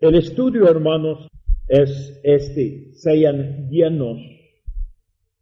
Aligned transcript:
El 0.00 0.16
estudio, 0.16 0.68
hermanos, 0.68 1.28
es 1.68 2.20
este, 2.24 2.94
sean 2.94 3.68
llenos 3.70 4.18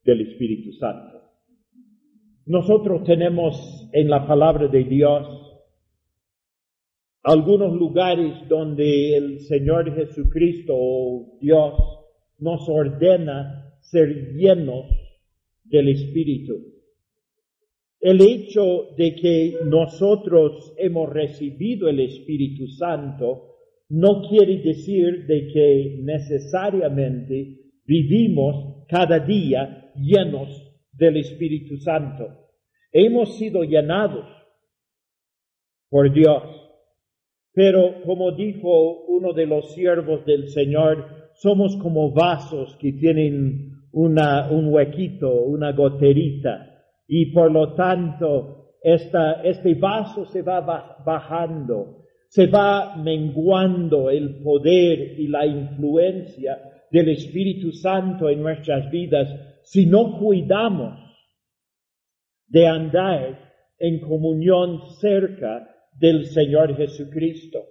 del 0.04 0.20
Espíritu 0.20 0.72
Santo. 0.72 1.20
Nosotros 2.44 3.02
tenemos 3.04 3.88
en 3.92 4.10
la 4.10 4.26
palabra 4.26 4.68
de 4.68 4.84
Dios 4.84 5.26
algunos 7.22 7.72
lugares 7.72 8.46
donde 8.48 9.16
el 9.16 9.40
Señor 9.40 9.94
Jesucristo 9.94 10.74
o 10.76 11.38
Dios 11.40 11.74
nos 12.38 12.68
ordena 12.68 13.78
ser 13.80 14.34
llenos 14.34 14.86
del 15.64 15.88
Espíritu. 15.88 16.58
El 18.00 18.20
hecho 18.20 18.88
de 18.98 19.14
que 19.14 19.58
nosotros 19.64 20.74
hemos 20.76 21.08
recibido 21.08 21.88
el 21.88 22.00
Espíritu 22.00 22.66
Santo 22.66 23.51
no 23.92 24.22
quiere 24.22 24.56
decir 24.62 25.26
de 25.26 25.48
que 25.48 25.98
necesariamente 26.02 27.58
vivimos 27.84 28.86
cada 28.88 29.18
día 29.18 29.92
llenos 29.96 30.48
del 30.92 31.18
Espíritu 31.18 31.76
Santo. 31.76 32.48
Hemos 32.90 33.36
sido 33.36 33.64
llenados 33.64 34.24
por 35.90 36.10
Dios. 36.10 36.42
Pero 37.52 38.02
como 38.06 38.32
dijo 38.32 39.04
uno 39.08 39.34
de 39.34 39.44
los 39.44 39.74
siervos 39.74 40.24
del 40.24 40.48
Señor, 40.48 41.30
somos 41.34 41.76
como 41.76 42.12
vasos 42.12 42.74
que 42.80 42.94
tienen 42.94 43.72
una, 43.92 44.50
un 44.50 44.72
huequito, 44.72 45.30
una 45.42 45.72
goterita, 45.72 46.82
y 47.06 47.26
por 47.26 47.52
lo 47.52 47.74
tanto 47.74 48.70
este 48.82 49.74
vaso 49.74 50.24
se 50.24 50.40
va 50.40 50.62
bajando 51.04 52.01
se 52.32 52.46
va 52.46 52.96
menguando 52.96 54.08
el 54.08 54.36
poder 54.36 55.20
y 55.20 55.28
la 55.28 55.44
influencia 55.44 56.58
del 56.90 57.10
Espíritu 57.10 57.72
Santo 57.72 58.30
en 58.30 58.40
nuestras 58.40 58.90
vidas 58.90 59.28
si 59.64 59.84
no 59.84 60.18
cuidamos 60.18 60.98
de 62.46 62.66
andar 62.66 63.38
en 63.78 64.00
comunión 64.00 64.80
cerca 64.98 65.68
del 65.92 66.24
Señor 66.24 66.74
Jesucristo. 66.74 67.66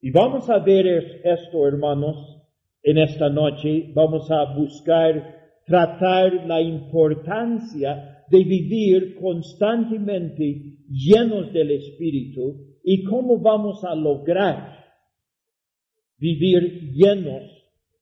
Y 0.00 0.12
vamos 0.12 0.48
a 0.48 0.60
ver 0.60 0.86
esto, 1.24 1.66
hermanos, 1.66 2.40
en 2.84 2.98
esta 2.98 3.28
noche. 3.28 3.90
Vamos 3.94 4.30
a 4.30 4.44
buscar 4.54 5.58
tratar 5.66 6.46
la 6.46 6.60
importancia 6.60 8.24
de 8.28 8.44
vivir 8.44 9.16
constantemente 9.16 10.84
llenos 10.88 11.52
del 11.52 11.72
Espíritu 11.72 12.67
y 12.90 13.04
cómo 13.04 13.38
vamos 13.38 13.84
a 13.84 13.94
lograr 13.94 14.82
vivir 16.16 16.90
llenos 16.94 17.42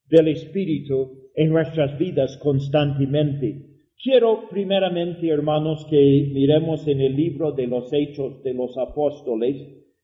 del 0.08 0.28
Espíritu 0.28 1.30
en 1.34 1.50
nuestras 1.50 1.98
vidas 1.98 2.38
constantemente. 2.40 3.66
Quiero 4.00 4.48
primeramente, 4.48 5.28
hermanos, 5.28 5.84
que 5.90 6.30
miremos 6.32 6.86
en 6.86 7.00
el 7.00 7.16
libro 7.16 7.50
de 7.50 7.66
los 7.66 7.92
Hechos 7.92 8.44
de 8.44 8.54
los 8.54 8.78
Apóstoles 8.78 9.56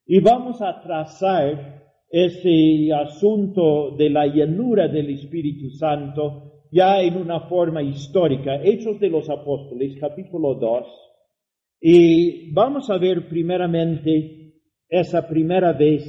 y 0.04 0.18
vamos 0.18 0.60
a 0.60 0.82
trazar 0.82 1.84
ese 2.10 2.92
asunto 2.92 3.92
de 3.96 4.10
la 4.10 4.26
llenura 4.26 4.88
del 4.88 5.10
Espíritu 5.10 5.70
Santo 5.70 6.64
ya 6.72 7.00
en 7.00 7.18
una 7.18 7.42
forma 7.42 7.84
histórica. 7.84 8.60
Hechos 8.60 8.98
de 8.98 9.10
los 9.10 9.30
Apóstoles, 9.30 9.96
capítulo 10.00 10.56
2. 10.56 10.86
Y 11.82 12.50
vamos 12.50 12.90
a 12.90 12.98
ver 12.98 13.28
primeramente 13.28 14.41
esa 14.92 15.26
primera 15.26 15.72
vez 15.72 16.04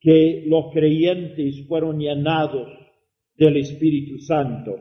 que 0.00 0.42
los 0.46 0.72
creyentes 0.72 1.64
fueron 1.68 2.00
llenados 2.00 2.66
del 3.36 3.58
Espíritu 3.58 4.18
Santo. 4.18 4.72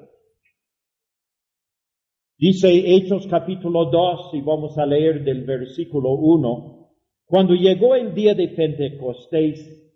Dice 2.36 2.68
Hechos 2.68 3.28
capítulo 3.28 3.92
2 3.92 4.32
y 4.34 4.42
vamos 4.42 4.76
a 4.80 4.88
leer 4.88 5.24
del 5.24 5.46
versículo 5.46 6.14
1. 6.14 6.90
Cuando 7.26 7.54
llegó 7.54 7.94
el 7.94 8.16
día 8.16 8.34
de 8.34 8.48
Pentecostés, 8.48 9.88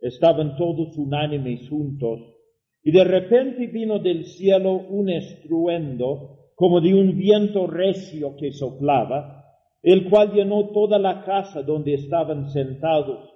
estaban 0.00 0.56
todos 0.56 0.96
unánimes 0.96 1.68
juntos 1.68 2.20
y 2.82 2.90
de 2.90 3.04
repente 3.04 3.66
vino 3.66 3.98
del 3.98 4.24
cielo 4.24 4.72
un 4.72 5.10
estruendo 5.10 6.52
como 6.54 6.80
de 6.80 6.94
un 6.94 7.18
viento 7.18 7.66
recio 7.66 8.34
que 8.36 8.50
soplaba 8.52 9.37
el 9.90 10.10
cual 10.10 10.32
llenó 10.34 10.68
toda 10.68 10.98
la 10.98 11.24
casa 11.24 11.62
donde 11.62 11.94
estaban 11.94 12.50
sentados, 12.50 13.30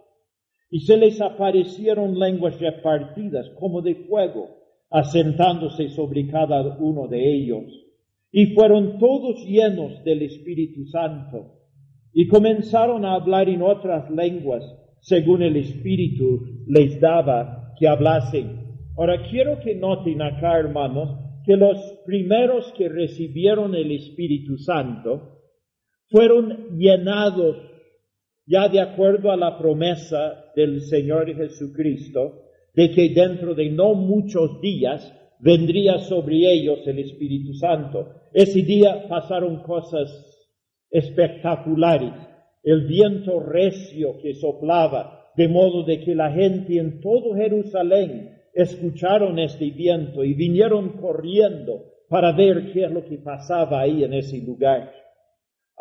y 0.71 0.81
se 0.81 0.99
les 0.99 1.19
aparecieron 1.23 2.19
lenguas 2.19 2.61
repartidas 2.61 3.49
como 3.59 3.81
de 3.81 3.95
fuego, 4.07 4.51
asentándose 4.91 5.89
sobre 5.89 6.27
cada 6.27 6.77
uno 6.77 7.09
de 7.09 7.37
ellos, 7.37 7.65
y 8.31 8.49
fueron 8.55 8.99
todos 8.99 9.43
llenos 9.47 10.05
del 10.05 10.21
Espíritu 10.21 10.85
Santo, 10.89 11.55
y 12.13 12.29
comenzaron 12.29 13.07
a 13.07 13.15
hablar 13.15 13.49
en 13.49 13.63
otras 13.63 14.11
lenguas, 14.11 14.63
según 15.01 15.41
el 15.41 15.57
Espíritu 15.57 16.43
les 16.67 17.01
daba 17.01 17.73
que 17.79 17.89
hablasen. 17.89 18.77
Ahora 18.99 19.27
quiero 19.31 19.59
que 19.61 19.75
noten 19.75 20.21
acá, 20.21 20.59
hermanos, 20.59 21.17
que 21.47 21.57
los 21.57 21.79
primeros 22.05 22.71
que 22.77 22.91
recibieron 22.91 23.75
el 23.75 23.91
Espíritu 23.91 24.59
Santo, 24.59 25.32
fueron 26.13 26.79
llenados 26.79 27.57
ya 28.47 28.69
de 28.69 28.81
acuerdo 28.81 29.33
a 29.33 29.37
la 29.37 29.59
promesa 29.59 30.45
del 30.55 30.83
Señor 30.83 31.35
Jesucristo 31.35 32.43
de 32.75 32.91
que 32.91 33.09
dentro 33.09 33.55
de 33.55 33.71
no 33.71 33.95
muchos 33.95 34.61
días 34.61 35.13
vendría 35.41 35.99
sobre 35.99 36.53
ellos 36.53 36.87
el 36.87 36.99
Espíritu 36.99 37.55
Santo. 37.55 38.09
Ese 38.33 38.63
día 38.63 39.09
pasaron 39.09 39.63
cosas 39.63 40.09
espectaculares. 40.91 42.13
El 42.63 42.87
viento 42.87 43.41
recio 43.41 44.19
que 44.23 44.35
soplaba, 44.35 45.31
de 45.37 45.49
modo 45.49 45.83
de 45.83 46.01
que 46.01 46.15
la 46.15 46.31
gente 46.31 46.79
en 46.79 47.01
todo 47.01 47.35
Jerusalén 47.35 48.39
escucharon 48.55 49.39
este 49.39 49.71
viento 49.71 50.23
y 50.23 50.35
vinieron 50.35 50.91
corriendo 50.99 51.87
para 52.09 52.33
ver 52.33 52.71
qué 52.73 52.85
es 52.85 52.91
lo 52.91 53.05
que 53.05 53.17
pasaba 53.17 53.81
ahí 53.81 54.05
en 54.05 54.13
ese 54.13 54.39
lugar. 54.39 55.02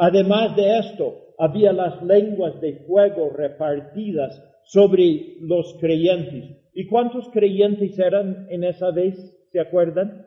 Además 0.03 0.55
de 0.55 0.79
esto, 0.79 1.35
había 1.37 1.71
las 1.71 2.01
lenguas 2.01 2.59
de 2.59 2.73
fuego 2.87 3.29
repartidas 3.29 4.43
sobre 4.63 5.35
los 5.41 5.77
creyentes. 5.79 6.57
¿Y 6.73 6.87
cuántos 6.87 7.29
creyentes 7.29 7.99
eran 7.99 8.47
en 8.49 8.63
esa 8.63 8.89
vez? 8.89 9.15
¿Se 9.51 9.59
acuerdan? 9.59 10.25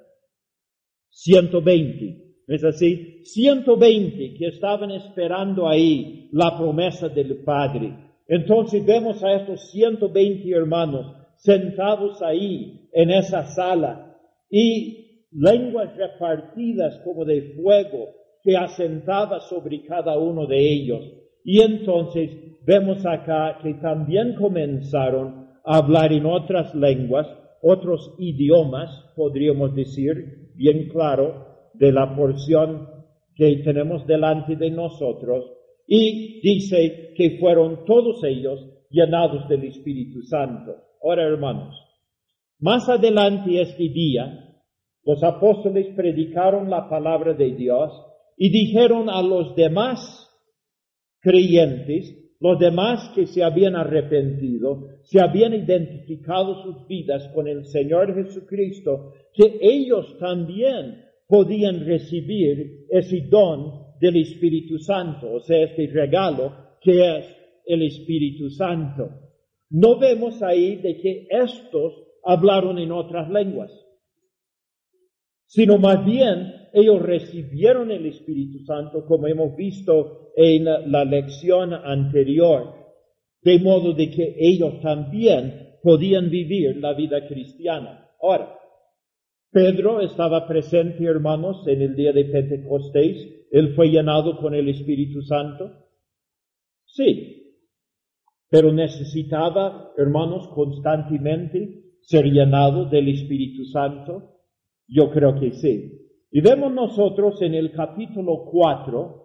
120. 1.10 2.36
¿Es 2.46 2.62
así? 2.62 3.24
120 3.24 4.34
que 4.34 4.46
estaban 4.46 4.92
esperando 4.92 5.68
ahí 5.68 6.28
la 6.30 6.56
promesa 6.56 7.08
del 7.08 7.38
Padre. 7.38 7.96
Entonces 8.28 8.86
vemos 8.86 9.24
a 9.24 9.34
estos 9.34 9.72
120 9.72 10.50
hermanos 10.52 11.16
sentados 11.38 12.22
ahí 12.22 12.88
en 12.92 13.10
esa 13.10 13.44
sala 13.46 14.16
y 14.48 15.26
lenguas 15.32 15.96
repartidas 15.96 17.00
como 17.00 17.24
de 17.24 17.54
fuego 17.56 18.23
que 18.44 18.56
asentaba 18.58 19.40
sobre 19.40 19.82
cada 19.84 20.18
uno 20.18 20.46
de 20.46 20.60
ellos. 20.70 21.00
Y 21.42 21.62
entonces 21.62 22.30
vemos 22.66 23.04
acá 23.06 23.58
que 23.62 23.74
también 23.74 24.34
comenzaron 24.34 25.48
a 25.64 25.78
hablar 25.78 26.12
en 26.12 26.26
otras 26.26 26.74
lenguas, 26.74 27.26
otros 27.62 28.14
idiomas, 28.18 29.12
podríamos 29.16 29.74
decir, 29.74 30.50
bien 30.54 30.90
claro, 30.90 31.46
de 31.72 31.90
la 31.90 32.14
porción 32.14 32.86
que 33.34 33.62
tenemos 33.64 34.06
delante 34.06 34.56
de 34.56 34.70
nosotros. 34.70 35.50
Y 35.86 36.40
dice 36.42 37.14
que 37.16 37.38
fueron 37.38 37.86
todos 37.86 38.22
ellos 38.24 38.60
llenados 38.90 39.48
del 39.48 39.64
Espíritu 39.64 40.22
Santo. 40.22 40.76
Ahora, 41.02 41.24
hermanos, 41.24 41.74
más 42.58 42.88
adelante 42.90 43.60
este 43.60 43.88
día, 43.88 44.54
los 45.04 45.22
apóstoles 45.22 45.88
predicaron 45.96 46.68
la 46.68 46.88
palabra 46.88 47.32
de 47.32 47.52
Dios 47.52 47.90
y 48.36 48.50
dijeron 48.50 49.08
a 49.08 49.22
los 49.22 49.54
demás 49.54 50.28
creyentes, 51.20 52.24
los 52.40 52.58
demás 52.58 53.10
que 53.14 53.26
se 53.26 53.42
habían 53.42 53.76
arrepentido, 53.76 54.88
se 55.02 55.20
habían 55.20 55.54
identificado 55.54 56.62
sus 56.62 56.86
vidas 56.86 57.28
con 57.34 57.48
el 57.48 57.64
Señor 57.64 58.14
Jesucristo, 58.14 59.12
que 59.32 59.58
ellos 59.62 60.18
también 60.18 61.04
podían 61.26 61.86
recibir 61.86 62.86
ese 62.90 63.22
don 63.30 63.84
del 64.00 64.16
Espíritu 64.16 64.78
Santo, 64.78 65.32
o 65.32 65.40
sea, 65.40 65.62
este 65.64 65.86
regalo 65.86 66.52
que 66.80 67.18
es 67.18 67.24
el 67.64 67.82
Espíritu 67.82 68.50
Santo. 68.50 69.08
No 69.70 69.98
vemos 69.98 70.42
ahí 70.42 70.76
de 70.76 70.98
que 70.98 71.26
estos 71.30 71.94
hablaron 72.22 72.78
en 72.78 72.92
otras 72.92 73.30
lenguas, 73.30 73.72
sino 75.46 75.78
más 75.78 76.04
bien 76.04 76.63
ellos 76.74 77.00
recibieron 77.00 77.92
el 77.92 78.04
Espíritu 78.06 78.64
Santo, 78.64 79.06
como 79.06 79.28
hemos 79.28 79.54
visto 79.54 80.32
en 80.36 80.64
la 80.64 81.04
lección 81.04 81.72
anterior, 81.72 82.74
de 83.42 83.60
modo 83.60 83.92
de 83.92 84.10
que 84.10 84.34
ellos 84.38 84.80
también 84.80 85.76
podían 85.82 86.30
vivir 86.30 86.78
la 86.78 86.92
vida 86.94 87.28
cristiana. 87.28 88.10
Ahora, 88.20 88.58
Pedro 89.52 90.00
estaba 90.00 90.48
presente, 90.48 91.04
hermanos, 91.04 91.64
en 91.68 91.80
el 91.80 91.94
día 91.94 92.12
de 92.12 92.24
Pentecostés. 92.24 93.46
Él 93.52 93.74
fue 93.76 93.90
llenado 93.90 94.38
con 94.38 94.52
el 94.52 94.68
Espíritu 94.68 95.22
Santo. 95.22 95.70
Sí, 96.86 97.54
pero 98.48 98.72
necesitaba, 98.72 99.92
hermanos, 99.96 100.48
constantemente 100.48 101.84
ser 102.02 102.24
llenado 102.24 102.86
del 102.86 103.08
Espíritu 103.10 103.64
Santo. 103.66 104.40
Yo 104.88 105.10
creo 105.12 105.38
que 105.38 105.52
sí. 105.52 106.03
Y 106.36 106.40
vemos 106.40 106.72
nosotros 106.72 107.40
en 107.42 107.54
el 107.54 107.70
capítulo 107.70 108.46
4 108.50 109.24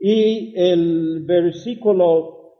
y 0.00 0.52
el 0.56 1.24
versículo, 1.24 2.56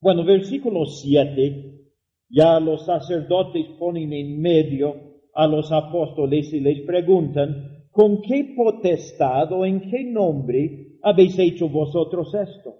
bueno, 0.00 0.24
versículo 0.24 0.86
7, 0.86 1.90
ya 2.28 2.60
los 2.60 2.86
sacerdotes 2.86 3.66
ponen 3.80 4.12
en 4.12 4.40
medio 4.40 4.94
a 5.34 5.48
los 5.48 5.72
apóstoles 5.72 6.52
y 6.52 6.60
les 6.60 6.82
preguntan, 6.82 7.88
¿con 7.90 8.22
qué 8.22 8.54
potestad 8.56 9.50
o 9.50 9.64
en 9.64 9.90
qué 9.90 10.04
nombre 10.04 10.98
habéis 11.02 11.36
hecho 11.36 11.68
vosotros 11.68 12.32
esto? 12.32 12.76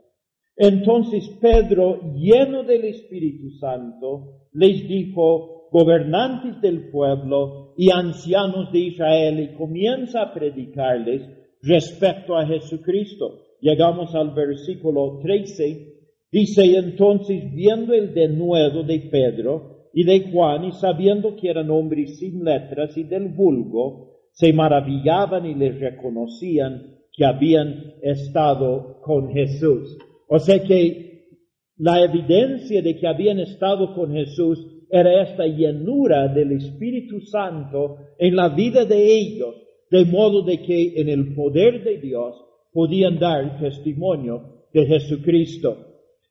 Entonces 0.54 1.28
Pedro, 1.40 2.14
lleno 2.14 2.62
del 2.62 2.84
Espíritu 2.84 3.50
Santo, 3.58 4.42
les 4.52 4.86
dijo, 4.86 5.53
gobernantes 5.74 6.60
del 6.60 6.88
pueblo 6.88 7.74
y 7.76 7.90
ancianos 7.90 8.70
de 8.70 8.78
Israel, 8.78 9.40
y 9.40 9.56
comienza 9.56 10.22
a 10.22 10.32
predicarles 10.32 11.22
respecto 11.62 12.36
a 12.36 12.46
Jesucristo. 12.46 13.40
Llegamos 13.60 14.14
al 14.14 14.32
versículo 14.34 15.18
13. 15.20 15.94
Dice 16.30 16.76
entonces, 16.76 17.52
viendo 17.52 17.92
el 17.92 18.14
denuedo 18.14 18.84
de 18.84 19.00
Pedro 19.10 19.88
y 19.92 20.04
de 20.04 20.30
Juan, 20.30 20.66
y 20.66 20.72
sabiendo 20.74 21.34
que 21.34 21.50
eran 21.50 21.68
hombres 21.72 22.20
sin 22.20 22.44
letras 22.44 22.96
y 22.96 23.02
del 23.02 23.30
vulgo, 23.30 24.12
se 24.30 24.52
maravillaban 24.52 25.44
y 25.44 25.56
les 25.56 25.80
reconocían 25.80 26.98
que 27.12 27.24
habían 27.24 27.94
estado 28.00 29.00
con 29.02 29.32
Jesús. 29.32 29.98
O 30.28 30.38
sea 30.38 30.62
que 30.62 31.30
la 31.78 32.00
evidencia 32.00 32.80
de 32.80 32.96
que 32.96 33.08
habían 33.08 33.40
estado 33.40 33.92
con 33.92 34.12
Jesús 34.12 34.73
era 34.90 35.22
esta 35.22 35.46
llenura 35.46 36.28
del 36.28 36.52
Espíritu 36.52 37.20
Santo 37.20 37.96
en 38.18 38.36
la 38.36 38.48
vida 38.48 38.84
de 38.84 39.18
ellos, 39.18 39.54
de 39.90 40.04
modo 40.04 40.42
de 40.42 40.62
que 40.62 41.00
en 41.00 41.08
el 41.08 41.34
poder 41.34 41.82
de 41.84 41.98
Dios 41.98 42.44
podían 42.72 43.18
dar 43.18 43.58
testimonio 43.60 44.64
de 44.72 44.86
Jesucristo. 44.86 45.76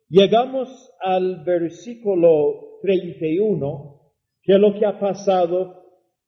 Llegamos 0.10 0.70
al 1.00 1.44
versículo 1.44 2.80
31, 2.82 4.02
que 4.44 4.58
lo 4.58 4.78
que 4.78 4.86
ha 4.86 5.00
pasado 5.00 5.84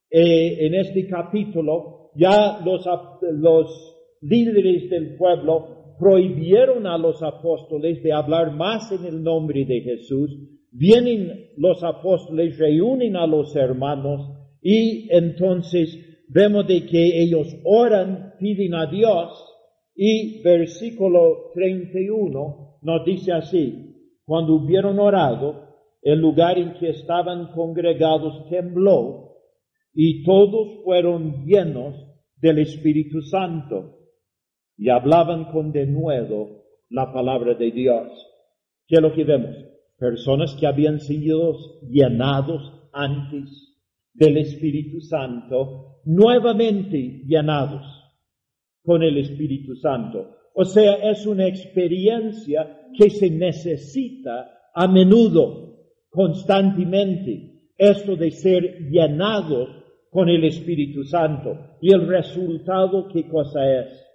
eh, 0.10 0.66
en 0.66 0.76
este 0.76 1.08
capítulo. 1.08 2.12
Ya 2.16 2.62
los 2.64 3.96
líderes 4.22 4.90
del 4.90 5.18
pueblo 5.18 5.96
prohibieron 6.00 6.88
a 6.88 6.98
los 6.98 7.22
apóstoles 7.22 8.02
de 8.02 8.14
hablar 8.14 8.56
más 8.56 8.92
en 8.94 9.06
el 9.06 9.22
nombre 9.22 9.66
de 9.66 9.82
Jesús. 9.82 10.32
Vienen 10.78 11.52
los 11.56 11.82
apóstoles, 11.86 12.58
reúnen 12.58 13.16
a 13.16 13.26
los 13.26 13.56
hermanos 13.56 14.30
y 14.62 15.08
entonces 15.10 15.98
vemos 16.28 16.68
de 16.68 16.86
que 16.86 17.22
ellos 17.22 17.48
oran, 17.64 18.34
piden 18.40 18.76
a 18.76 18.86
Dios 18.88 19.32
y 19.96 20.42
versículo 20.42 21.52
31 21.54 22.80
nos 22.82 23.06
dice 23.06 23.32
así, 23.32 24.20
cuando 24.26 24.56
hubieron 24.56 25.00
orado, 25.00 25.64
el 26.02 26.20
lugar 26.20 26.60
en 26.60 26.74
que 26.74 26.90
estaban 26.90 27.54
congregados 27.54 28.50
tembló 28.50 29.38
y 29.94 30.26
todos 30.26 30.84
fueron 30.84 31.46
llenos 31.46 31.96
del 32.36 32.60
Espíritu 32.60 33.22
Santo 33.22 33.98
y 34.78 34.90
hablaban 34.90 35.54
con 35.54 35.72
denuedo 35.72 36.66
la 36.90 37.14
palabra 37.14 37.54
de 37.54 37.72
Dios. 37.72 38.12
¿Qué 38.88 38.98
es 38.98 39.02
lo 39.02 39.14
que 39.14 39.24
vemos? 39.24 39.75
Personas 39.98 40.56
que 40.60 40.68
habían 40.68 41.00
sido 41.00 41.82
llenados 41.90 42.74
antes 42.92 43.76
del 44.14 44.38
Espíritu 44.38 45.02
Santo, 45.02 46.02
nuevamente 46.06 47.24
llenados 47.26 47.84
con 48.84 49.04
el 49.04 49.18
Espíritu 49.18 49.76
Santo. 49.76 50.36
O 50.54 50.64
sea, 50.64 50.94
es 51.12 51.26
una 51.26 51.48
experiencia 51.48 52.90
que 52.98 53.10
se 53.10 53.30
necesita 53.30 54.72
a 54.74 54.88
menudo, 54.88 55.78
constantemente, 56.10 57.72
esto 57.78 58.16
de 58.16 58.32
ser 58.32 58.90
llenados 58.90 59.70
con 60.10 60.30
el 60.30 60.46
Espíritu 60.46 61.04
Santo. 61.04 61.78
Y 61.82 61.94
el 61.94 62.08
resultado, 62.08 63.10
¿qué 63.10 63.28
cosa 63.28 63.82
es? 63.82 64.06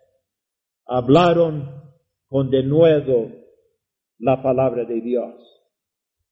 hablaron 0.91 1.71
con 2.27 2.51
denuedo 2.51 3.31
la 4.19 4.43
palabra 4.43 4.85
de 4.85 5.01
Dios. 5.01 5.60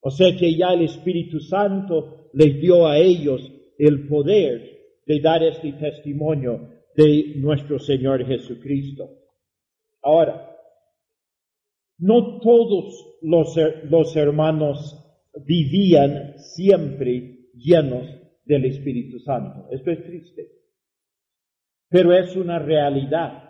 O 0.00 0.10
sea 0.10 0.36
que 0.36 0.56
ya 0.56 0.72
el 0.72 0.82
Espíritu 0.82 1.40
Santo 1.40 2.30
les 2.32 2.60
dio 2.60 2.86
a 2.86 2.98
ellos 2.98 3.40
el 3.78 4.08
poder 4.08 4.78
de 5.06 5.20
dar 5.20 5.42
este 5.42 5.72
testimonio 5.72 6.68
de 6.94 7.34
nuestro 7.36 7.78
Señor 7.78 8.26
Jesucristo. 8.26 9.08
Ahora, 10.02 10.56
no 11.98 12.40
todos 12.40 13.18
los, 13.22 13.56
los 13.84 14.16
hermanos 14.16 15.04
vivían 15.44 16.38
siempre 16.38 17.50
llenos 17.54 18.06
del 18.44 18.64
Espíritu 18.66 19.18
Santo. 19.20 19.68
Esto 19.70 19.90
es 19.90 20.04
triste. 20.04 20.48
Pero 21.88 22.12
es 22.12 22.36
una 22.36 22.58
realidad. 22.58 23.47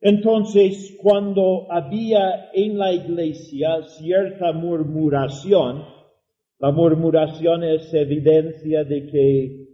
Entonces, 0.00 0.96
cuando 1.00 1.70
había 1.70 2.50
en 2.52 2.78
la 2.78 2.92
iglesia 2.92 3.82
cierta 3.98 4.52
murmuración, 4.52 5.84
la 6.58 6.70
murmuración 6.72 7.64
es 7.64 7.92
evidencia 7.94 8.84
de 8.84 9.06
que 9.06 9.64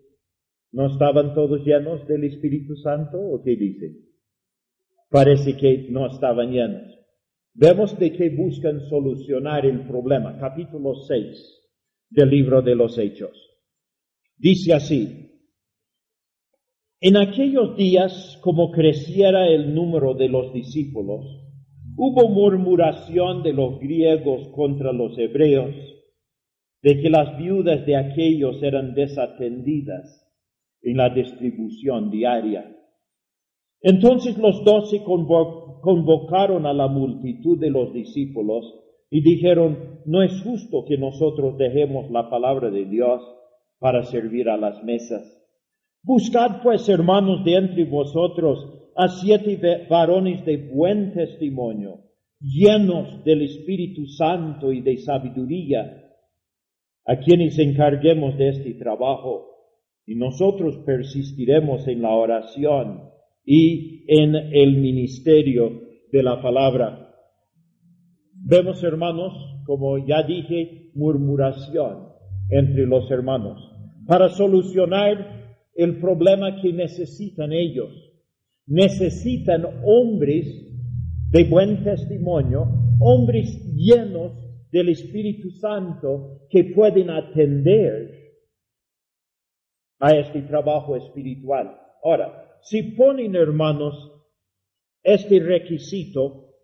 no 0.72 0.86
estaban 0.86 1.34
todos 1.34 1.64
llenos 1.64 2.06
del 2.06 2.24
Espíritu 2.24 2.76
Santo, 2.76 3.18
¿o 3.18 3.42
qué 3.42 3.56
dice? 3.56 3.92
Parece 5.08 5.56
que 5.56 5.88
no 5.90 6.06
estaban 6.06 6.52
llenos. 6.52 6.96
Vemos 7.54 7.98
de 7.98 8.12
que 8.12 8.30
buscan 8.30 8.80
solucionar 8.88 9.66
el 9.66 9.86
problema. 9.86 10.38
Capítulo 10.38 10.94
6 10.94 11.60
del 12.10 12.30
libro 12.30 12.62
de 12.62 12.74
los 12.76 12.96
Hechos. 12.96 13.36
Dice 14.36 14.72
así, 14.72 15.29
en 17.02 17.16
aquellos 17.16 17.76
días, 17.76 18.38
como 18.42 18.70
creciera 18.70 19.48
el 19.48 19.74
número 19.74 20.14
de 20.14 20.28
los 20.28 20.52
discípulos, 20.52 21.24
hubo 21.96 22.28
murmuración 22.28 23.42
de 23.42 23.54
los 23.54 23.80
griegos 23.80 24.48
contra 24.48 24.92
los 24.92 25.18
hebreos, 25.18 25.74
de 26.82 27.00
que 27.00 27.08
las 27.08 27.38
viudas 27.38 27.86
de 27.86 27.96
aquellos 27.96 28.62
eran 28.62 28.94
desatendidas 28.94 30.26
en 30.82 30.98
la 30.98 31.08
distribución 31.08 32.10
diaria. 32.10 32.76
Entonces 33.82 34.36
los 34.36 34.62
doce 34.64 35.02
convocaron 35.02 36.66
a 36.66 36.74
la 36.74 36.88
multitud 36.88 37.58
de 37.58 37.70
los 37.70 37.94
discípulos 37.94 38.74
y 39.10 39.22
dijeron, 39.22 40.02
no 40.04 40.22
es 40.22 40.38
justo 40.42 40.84
que 40.86 40.98
nosotros 40.98 41.56
dejemos 41.56 42.10
la 42.10 42.28
palabra 42.28 42.70
de 42.70 42.84
Dios 42.84 43.22
para 43.78 44.02
servir 44.04 44.50
a 44.50 44.58
las 44.58 44.82
mesas. 44.84 45.39
Buscad 46.02 46.62
pues, 46.62 46.88
hermanos, 46.88 47.44
de 47.44 47.56
entre 47.56 47.84
vosotros 47.84 48.66
a 48.96 49.08
siete 49.08 49.86
varones 49.88 50.44
de 50.44 50.56
buen 50.56 51.12
testimonio, 51.12 52.00
llenos 52.40 53.22
del 53.24 53.42
Espíritu 53.42 54.06
Santo 54.06 54.72
y 54.72 54.80
de 54.80 54.96
sabiduría, 54.98 56.04
a 57.06 57.16
quienes 57.18 57.58
encarguemos 57.58 58.36
de 58.38 58.48
este 58.48 58.74
trabajo, 58.74 59.46
y 60.06 60.14
nosotros 60.16 60.78
persistiremos 60.86 61.86
en 61.86 62.02
la 62.02 62.10
oración 62.10 63.10
y 63.44 64.04
en 64.08 64.34
el 64.34 64.78
ministerio 64.78 65.82
de 66.10 66.22
la 66.22 66.42
palabra. 66.42 67.14
Vemos, 68.32 68.82
hermanos, 68.82 69.34
como 69.66 69.98
ya 69.98 70.22
dije, 70.22 70.90
murmuración 70.94 72.08
entre 72.48 72.86
los 72.86 73.10
hermanos. 73.10 73.60
Para 74.06 74.30
solucionar 74.30 75.39
el 75.82 75.98
problema 75.98 76.60
que 76.60 76.74
necesitan 76.74 77.52
ellos. 77.52 77.90
Necesitan 78.66 79.64
hombres 79.82 80.46
de 81.30 81.44
buen 81.44 81.82
testimonio, 81.82 82.66
hombres 83.00 83.48
llenos 83.74 84.32
del 84.70 84.90
Espíritu 84.90 85.50
Santo 85.52 86.46
que 86.50 86.64
pueden 86.64 87.08
atender 87.08 88.34
a 90.00 90.16
este 90.16 90.42
trabajo 90.42 90.96
espiritual. 90.96 91.80
Ahora, 92.04 92.58
si 92.62 92.82
ponen, 92.82 93.34
hermanos, 93.34 94.12
este 95.02 95.40
requisito 95.40 96.56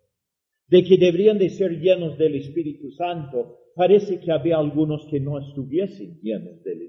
de 0.69 0.85
que 0.85 0.99
deberían 0.99 1.39
de 1.39 1.49
ser 1.49 1.81
llenos 1.81 2.19
del 2.19 2.35
Espíritu 2.35 2.91
Santo, 2.91 3.71
parece 3.75 4.21
que 4.21 4.31
había 4.31 4.59
algunos 4.59 5.07
que 5.07 5.21
no 5.21 5.39
estuviesen 5.39 6.21
llenos 6.21 6.63
del. 6.63 6.86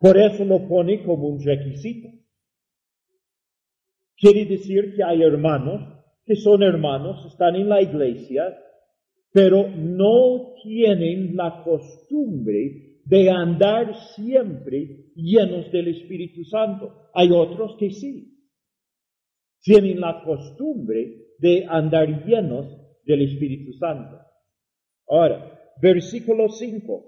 Por 0.00 0.16
eso 0.16 0.44
lo 0.44 0.66
pone 0.66 1.04
como 1.04 1.28
un 1.28 1.44
requisito. 1.44 2.08
Quiere 4.16 4.46
decir 4.46 4.94
que 4.96 5.04
hay 5.04 5.22
hermanos 5.22 6.00
que 6.24 6.36
son 6.36 6.62
hermanos, 6.62 7.26
están 7.26 7.56
en 7.56 7.68
la 7.68 7.82
iglesia, 7.82 8.56
pero 9.32 9.68
no 9.68 10.54
tienen 10.62 11.36
la 11.36 11.62
costumbre 11.64 13.00
de 13.04 13.30
andar 13.30 13.94
siempre 14.14 15.10
llenos 15.16 15.70
del 15.72 15.88
Espíritu 15.88 16.44
Santo. 16.44 17.10
Hay 17.14 17.30
otros 17.30 17.76
que 17.78 17.90
sí. 17.90 18.38
Tienen 19.62 20.00
la 20.00 20.22
costumbre 20.24 21.16
de 21.38 21.66
andar 21.68 22.24
llenos 22.24 22.66
del 23.04 23.22
Espíritu 23.22 23.72
Santo. 23.74 24.18
Ahora, 25.08 25.60
versículo 25.82 26.48
5. 26.48 27.04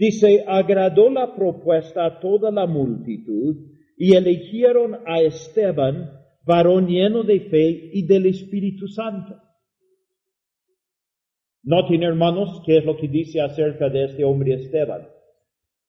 Dice, 0.00 0.44
agradó 0.46 1.10
la 1.10 1.34
propuesta 1.34 2.06
a 2.06 2.20
toda 2.20 2.50
la 2.50 2.66
multitud 2.66 3.54
y 3.98 4.14
eligieron 4.14 4.94
a 5.06 5.20
Esteban, 5.20 6.10
varón 6.42 6.86
lleno 6.86 7.22
de 7.22 7.40
fe 7.40 7.90
y 7.92 8.06
del 8.06 8.24
Espíritu 8.24 8.88
Santo. 8.88 9.36
Noten, 11.64 12.02
hermanos, 12.02 12.62
qué 12.64 12.78
es 12.78 12.84
lo 12.86 12.96
que 12.96 13.08
dice 13.08 13.42
acerca 13.42 13.90
de 13.90 14.04
este 14.04 14.24
hombre 14.24 14.54
Esteban. 14.54 15.06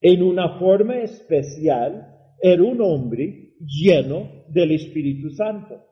En 0.02 0.24
una 0.24 0.60
forma 0.60 0.98
especial, 0.98 2.14
era 2.42 2.62
un 2.64 2.82
hombre 2.82 3.54
lleno 3.62 4.44
del 4.50 4.72
Espíritu 4.72 5.30
Santo. 5.30 5.86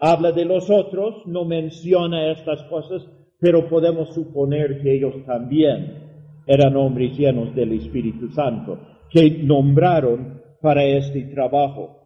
Habla 0.00 0.32
de 0.32 0.44
los 0.44 0.68
otros, 0.68 1.24
no 1.24 1.44
menciona 1.44 2.32
estas 2.32 2.64
cosas, 2.64 3.08
pero 3.38 3.68
podemos 3.68 4.12
suponer 4.12 4.82
que 4.82 4.96
ellos 4.96 5.24
también 5.24 6.10
eran 6.46 6.76
hombres 6.76 7.16
llenos 7.16 7.54
del 7.54 7.72
Espíritu 7.72 8.28
Santo, 8.30 8.78
que 9.10 9.30
nombraron 9.30 10.42
para 10.60 10.84
este 10.84 11.22
trabajo. 11.26 11.98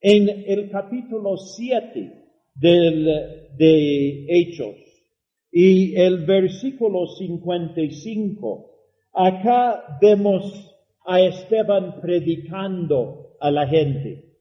En 0.00 0.28
el 0.28 0.70
capítulo 0.70 1.36
7 1.36 2.12
de 2.54 4.26
Hechos 4.28 4.76
y 5.50 5.94
el 5.96 6.24
versículo 6.24 7.06
55, 7.06 8.70
acá 9.12 9.98
vemos 10.00 10.70
a 11.04 11.20
Esteban 11.20 12.00
predicando 12.00 13.36
a 13.40 13.50
la 13.50 13.66
gente. 13.66 14.32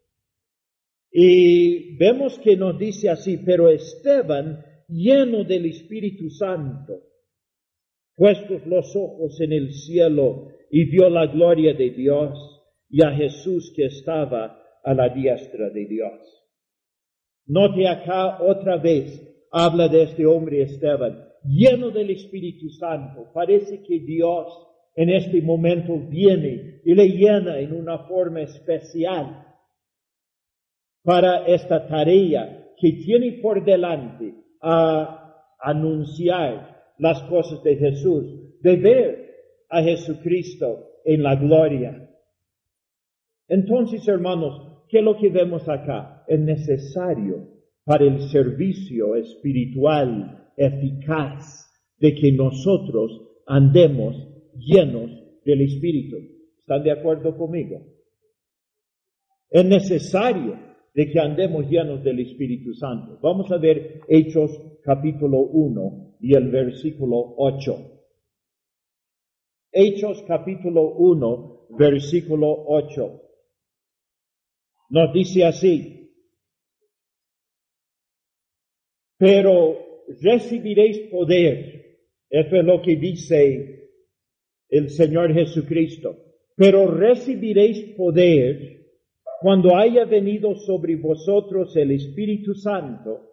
Y 1.11 1.97
vemos 1.97 2.39
que 2.39 2.55
nos 2.55 2.77
dice 2.77 3.09
así, 3.09 3.37
pero 3.37 3.69
Esteban, 3.69 4.63
lleno 4.87 5.43
del 5.43 5.65
Espíritu 5.65 6.29
Santo, 6.29 7.10
puestos 8.15 8.65
los 8.65 8.95
ojos 8.95 9.39
en 9.41 9.53
el 9.53 9.73
cielo 9.73 10.49
y 10.69 10.85
vio 10.85 11.09
la 11.09 11.27
gloria 11.27 11.73
de 11.73 11.89
Dios 11.91 12.61
y 12.89 13.03
a 13.03 13.11
Jesús 13.11 13.73
que 13.75 13.85
estaba 13.85 14.59
a 14.83 14.93
la 14.93 15.09
diestra 15.09 15.69
de 15.69 15.85
Dios. 15.85 16.41
Note 17.47 17.87
acá 17.87 18.41
otra 18.41 18.77
vez, 18.77 19.21
habla 19.51 19.87
de 19.87 20.03
este 20.03 20.25
hombre 20.25 20.61
Esteban, 20.61 21.27
lleno 21.43 21.89
del 21.89 22.11
Espíritu 22.11 22.69
Santo. 22.69 23.31
Parece 23.33 23.81
que 23.83 23.99
Dios 23.99 24.47
en 24.95 25.09
este 25.09 25.41
momento 25.41 25.97
viene 25.97 26.81
y 26.85 26.93
le 26.93 27.07
llena 27.09 27.59
en 27.59 27.73
una 27.73 27.99
forma 28.07 28.41
especial 28.41 29.47
para 31.03 31.45
esta 31.45 31.87
tarea 31.87 32.67
que 32.77 32.91
tiene 32.93 33.39
por 33.41 33.63
delante 33.63 34.33
a 34.61 35.45
anunciar 35.59 36.70
las 37.01 37.19
cosas 37.23 37.63
de 37.63 37.77
Jesús, 37.77 38.59
de 38.61 38.75
ver 38.75 39.35
a 39.69 39.81
Jesucristo 39.81 40.99
en 41.03 41.23
la 41.23 41.35
gloria. 41.35 42.09
Entonces, 43.47 44.07
hermanos, 44.07 44.85
¿qué 44.87 44.99
es 44.99 45.03
lo 45.03 45.17
que 45.17 45.29
vemos 45.29 45.67
acá? 45.67 46.23
Es 46.27 46.39
necesario 46.39 47.47
para 47.85 48.05
el 48.05 48.29
servicio 48.29 49.15
espiritual 49.15 50.51
eficaz 50.55 51.71
de 51.97 52.13
que 52.13 52.31
nosotros 52.33 53.19
andemos 53.47 54.15
llenos 54.55 55.09
del 55.43 55.61
Espíritu. 55.61 56.17
¿Están 56.59 56.83
de 56.83 56.91
acuerdo 56.91 57.35
conmigo? 57.35 57.81
Es 59.49 59.65
necesario 59.65 60.55
de 60.93 61.09
que 61.09 61.19
andemos 61.19 61.67
llenos 61.67 62.03
del 62.03 62.19
Espíritu 62.19 62.75
Santo. 62.75 63.17
Vamos 63.23 63.51
a 63.51 63.57
ver 63.57 64.01
Hechos 64.07 64.51
capítulo 64.83 65.39
1 65.39 66.10
y 66.21 66.35
el 66.35 66.49
versículo 66.49 67.33
8. 67.37 67.99
Hechos 69.71 70.23
capítulo 70.27 70.93
1, 70.97 71.67
versículo 71.77 72.63
8. 72.67 73.21
Nos 74.89 75.13
dice 75.13 75.45
así, 75.45 76.13
pero 79.17 80.03
recibiréis 80.21 81.09
poder. 81.09 81.99
Eso 82.29 82.55
es 82.55 82.65
lo 82.65 82.81
que 82.81 82.95
dice 82.95 83.89
el 84.69 84.89
Señor 84.89 85.33
Jesucristo. 85.33 86.17
Pero 86.55 86.87
recibiréis 86.87 87.95
poder 87.95 88.87
cuando 89.41 89.75
haya 89.75 90.05
venido 90.05 90.55
sobre 90.55 90.95
vosotros 90.97 91.75
el 91.75 91.91
Espíritu 91.91 92.53
Santo 92.53 93.27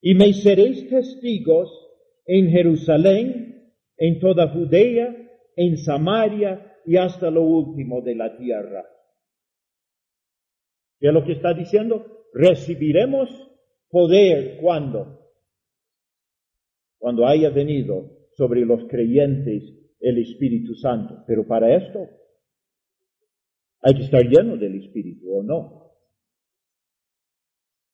y 0.00 0.14
me 0.14 0.32
seréis 0.32 0.88
testigos 0.88 1.83
en 2.26 2.50
Jerusalén, 2.50 3.72
en 3.96 4.20
toda 4.20 4.48
Judea, 4.48 5.14
en 5.56 5.78
Samaria 5.78 6.78
y 6.84 6.96
hasta 6.96 7.30
lo 7.30 7.42
último 7.42 8.00
de 8.02 8.14
la 8.14 8.36
tierra. 8.36 8.84
¿Qué 10.98 11.08
es 11.08 11.14
lo 11.14 11.24
que 11.24 11.32
está 11.32 11.54
diciendo? 11.54 12.24
Recibiremos 12.32 13.28
poder 13.88 14.58
cuando? 14.60 15.20
Cuando 16.98 17.26
haya 17.26 17.50
venido 17.50 18.10
sobre 18.32 18.64
los 18.64 18.84
creyentes 18.88 19.62
el 20.00 20.18
Espíritu 20.18 20.74
Santo. 20.74 21.24
Pero 21.26 21.46
para 21.46 21.76
esto 21.76 22.08
hay 23.80 23.94
que 23.94 24.04
estar 24.04 24.22
lleno 24.22 24.56
del 24.56 24.82
Espíritu 24.82 25.32
o 25.32 25.42
no. 25.42 25.92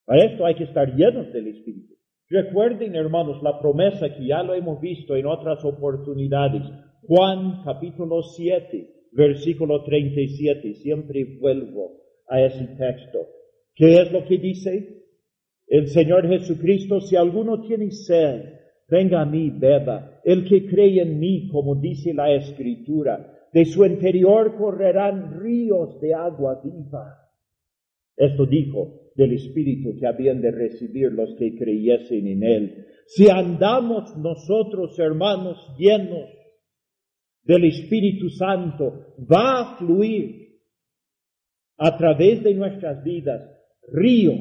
Para 0.05 0.25
esto 0.25 0.47
hay 0.47 0.55
que 0.57 0.65
estar 0.65 0.95
llenos 0.95 1.33
del 1.33 1.49
Espíritu. 1.49 2.00
Recuerden, 2.31 2.95
hermanos, 2.95 3.43
la 3.43 3.59
promesa 3.59 4.15
que 4.15 4.25
ya 4.25 4.45
lo 4.45 4.55
hemos 4.55 4.81
visto 4.81 5.17
en 5.17 5.27
otras 5.27 5.65
oportunidades. 5.65 6.63
Juan 7.03 7.65
capítulo 7.65 8.23
7, 8.23 8.89
versículo 9.11 9.83
37. 9.83 10.75
Siempre 10.75 11.39
vuelvo 11.41 11.97
a 12.29 12.41
ese 12.41 12.69
texto. 12.79 13.19
¿Qué 13.75 14.01
es 14.01 14.13
lo 14.13 14.25
que 14.25 14.39
dice? 14.39 15.03
El 15.67 15.89
Señor 15.89 16.29
Jesucristo, 16.29 17.01
si 17.01 17.17
alguno 17.17 17.63
tiene 17.63 17.91
sed, 17.91 18.45
venga 18.89 19.23
a 19.23 19.27
mí, 19.27 19.51
beba. 19.51 20.21
El 20.23 20.49
que 20.49 20.69
cree 20.69 21.03
en 21.03 21.19
mí, 21.19 21.49
como 21.49 21.75
dice 21.75 22.15
la 22.15 22.33
Escritura, 22.33 23.49
de 23.53 23.65
su 23.65 23.85
interior 23.85 24.57
correrán 24.57 25.41
ríos 25.41 26.01
de 26.01 26.15
agua 26.15 26.61
viva. 26.63 27.29
Esto 28.17 28.47
dijo 28.47 29.00
del 29.15 29.33
Espíritu 29.33 29.97
que 29.99 30.07
habían 30.07 30.41
de 30.41 30.51
recibir 30.51 31.13
los 31.13 31.35
que 31.37 31.57
creyesen 31.57 32.27
en 32.27 32.43
Él. 32.43 32.87
Si 33.07 33.29
andamos 33.29 34.17
nosotros, 34.17 34.99
hermanos, 34.99 35.59
llenos 35.79 36.29
del 37.43 37.65
Espíritu 37.65 38.31
Santo, 38.31 39.15
va 39.31 39.61
a 39.61 39.79
fluir 39.79 40.61
a 41.79 41.97
través 41.97 42.43
de 42.43 42.55
nuestras 42.55 43.03
vidas 43.03 43.43
ríos 43.89 44.39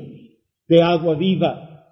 de 0.68 0.82
agua 0.82 1.16
viva. 1.16 1.88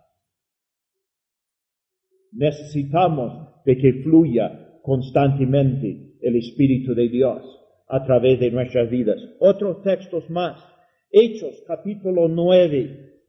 Necesitamos 2.32 3.64
de 3.66 3.78
que 3.78 3.94
fluya 4.04 4.80
constantemente 4.84 6.18
el 6.22 6.36
Espíritu 6.36 6.94
de 6.94 7.10
Dios 7.10 7.44
a 7.88 8.04
través 8.06 8.40
de 8.40 8.52
nuestras 8.52 8.90
vidas. 8.90 9.18
Otros 9.40 9.82
textos 9.82 10.30
más. 10.30 10.64
Hechos 11.10 11.64
capítulo 11.66 12.28
9. 12.28 13.22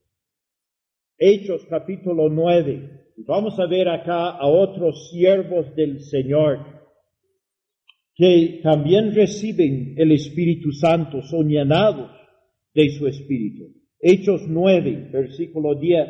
Hechos 1.17 1.65
capítulo 1.71 2.29
9. 2.29 3.15
Vamos 3.19 3.59
a 3.59 3.67
ver 3.67 3.89
acá 3.89 4.31
a 4.31 4.47
otros 4.47 5.11
siervos 5.11 5.75
del 5.77 6.01
Señor 6.01 6.79
que 8.15 8.61
también 8.65 9.15
reciben 9.15 9.95
el 9.97 10.11
Espíritu 10.11 10.73
Santo, 10.73 11.23
son 11.23 11.49
llenados 11.49 12.11
de 12.75 12.91
su 12.91 13.07
Espíritu. 13.07 13.73
Hechos 14.01 14.43
9, 14.49 15.11
versículo 15.13 15.77
10. 15.77 16.09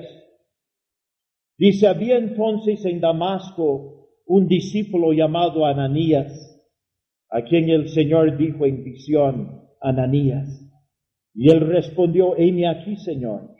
Dice, 1.58 1.86
había 1.86 2.16
entonces 2.16 2.82
en 2.86 3.00
Damasco 3.00 4.08
un 4.24 4.48
discípulo 4.48 5.12
llamado 5.12 5.66
Ananías, 5.66 6.32
a 7.28 7.42
quien 7.42 7.68
el 7.68 7.90
Señor 7.90 8.38
dijo 8.38 8.64
en 8.64 8.84
visión, 8.84 9.68
Ananías. 9.82 10.67
Y 11.40 11.52
él 11.52 11.60
respondió, 11.60 12.36
heme 12.36 12.66
aquí, 12.66 12.96
Señor. 12.96 13.54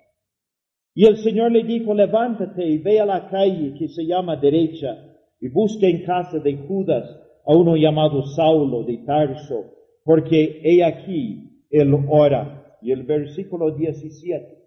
Y 0.97 1.07
el 1.07 1.19
Señor 1.19 1.53
le 1.53 1.63
dijo, 1.63 1.95
levántate 1.95 2.67
y 2.67 2.79
ve 2.79 2.99
a 2.99 3.07
la 3.07 3.29
calle 3.29 3.73
que 3.79 3.87
se 3.87 4.05
llama 4.05 4.35
derecha 4.35 4.99
y 5.41 5.49
busca 5.49 5.87
en 5.87 6.05
casa 6.05 6.41
de 6.41 6.57
Judas 6.57 7.09
a 7.47 7.57
uno 7.57 7.77
llamado 7.77 8.27
Saulo 8.35 8.83
de 8.83 8.97
Tarso, 9.07 9.77
porque 10.03 10.61
he 10.65 10.83
aquí, 10.83 11.67
él 11.71 11.95
ora. 12.09 12.77
Y 12.83 12.91
el 12.91 13.05
versículo 13.05 13.71
17. 13.71 14.59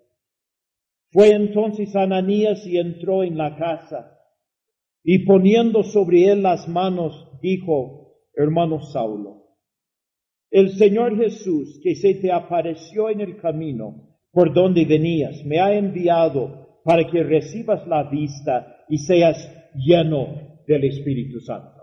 Fue 1.11 1.31
entonces 1.31 1.93
Ananías 1.97 2.65
y 2.65 2.77
entró 2.77 3.25
en 3.25 3.37
la 3.37 3.57
casa 3.57 4.17
y 5.03 5.25
poniendo 5.25 5.83
sobre 5.83 6.31
él 6.31 6.43
las 6.43 6.65
manos, 6.69 7.27
dijo, 7.41 8.15
hermano 8.35 8.79
Saulo, 8.79 9.40
el 10.51 10.71
Señor 10.71 11.17
Jesús 11.17 11.79
que 11.81 11.95
se 11.95 12.15
te 12.15 12.31
apareció 12.31 13.09
en 13.09 13.21
el 13.21 13.37
camino 13.37 14.09
por 14.31 14.53
donde 14.53 14.85
venías, 14.85 15.43
me 15.45 15.59
ha 15.59 15.73
enviado 15.75 16.81
para 16.83 17.09
que 17.09 17.23
recibas 17.23 17.87
la 17.87 18.09
vista 18.09 18.85
y 18.87 18.97
seas 18.97 19.37
lleno 19.75 20.59
del 20.67 20.83
Espíritu 20.83 21.39
Santo. 21.39 21.81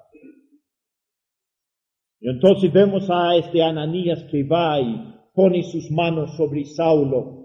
Y 2.21 2.29
entonces 2.29 2.73
vemos 2.73 3.09
a 3.11 3.37
este 3.37 3.63
Ananías 3.63 4.25
que 4.31 4.45
va 4.45 4.81
y 4.81 5.15
pone 5.35 5.63
sus 5.63 5.91
manos 5.91 6.37
sobre 6.37 6.65
Saulo 6.65 7.39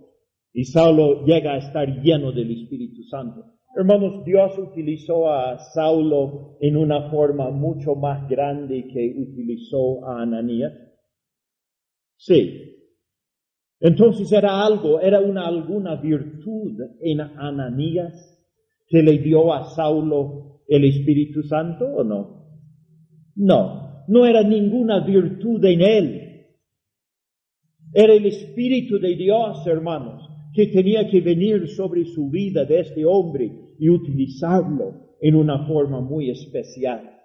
y 0.53 0.65
Saulo 0.65 1.25
llega 1.25 1.53
a 1.53 1.57
estar 1.57 1.87
lleno 2.01 2.31
del 2.31 2.51
Espíritu 2.51 3.03
Santo. 3.03 3.53
Hermanos, 3.75 4.23
Dios 4.23 4.55
utilizó 4.59 5.31
a 5.31 5.57
Saulo 5.73 6.57
en 6.61 6.77
una 6.77 7.09
forma 7.09 7.49
mucho 7.49 7.95
más 7.95 8.29
grande 8.29 8.85
que 8.87 9.15
utilizó 9.17 10.05
a 10.05 10.21
Ananías. 10.21 10.71
Sí. 12.25 12.77
Entonces 13.81 14.31
era 14.31 14.65
algo, 14.65 15.01
era 15.01 15.19
una 15.19 15.45
alguna 15.45 15.97
virtud 15.97 16.79
en 17.01 17.19
Ananías 17.19 18.39
que 18.87 19.03
le 19.03 19.17
dio 19.17 19.53
a 19.53 19.65
Saulo 19.75 20.61
el 20.69 20.85
Espíritu 20.85 21.43
Santo 21.43 21.85
o 21.85 22.03
no? 22.05 22.45
No, 23.35 24.05
no 24.07 24.25
era 24.25 24.41
ninguna 24.41 25.05
virtud 25.05 25.65
en 25.65 25.81
él. 25.81 26.45
Era 27.93 28.13
el 28.13 28.25
Espíritu 28.25 28.99
de 28.99 29.15
Dios, 29.17 29.67
hermanos, 29.67 30.29
que 30.53 30.67
tenía 30.67 31.09
que 31.09 31.19
venir 31.19 31.67
sobre 31.67 32.05
su 32.05 32.29
vida 32.29 32.63
de 32.63 32.79
este 32.79 33.03
hombre 33.03 33.51
y 33.77 33.89
utilizarlo 33.89 35.17
en 35.19 35.35
una 35.35 35.67
forma 35.67 35.99
muy 35.99 36.29
especial. 36.29 37.19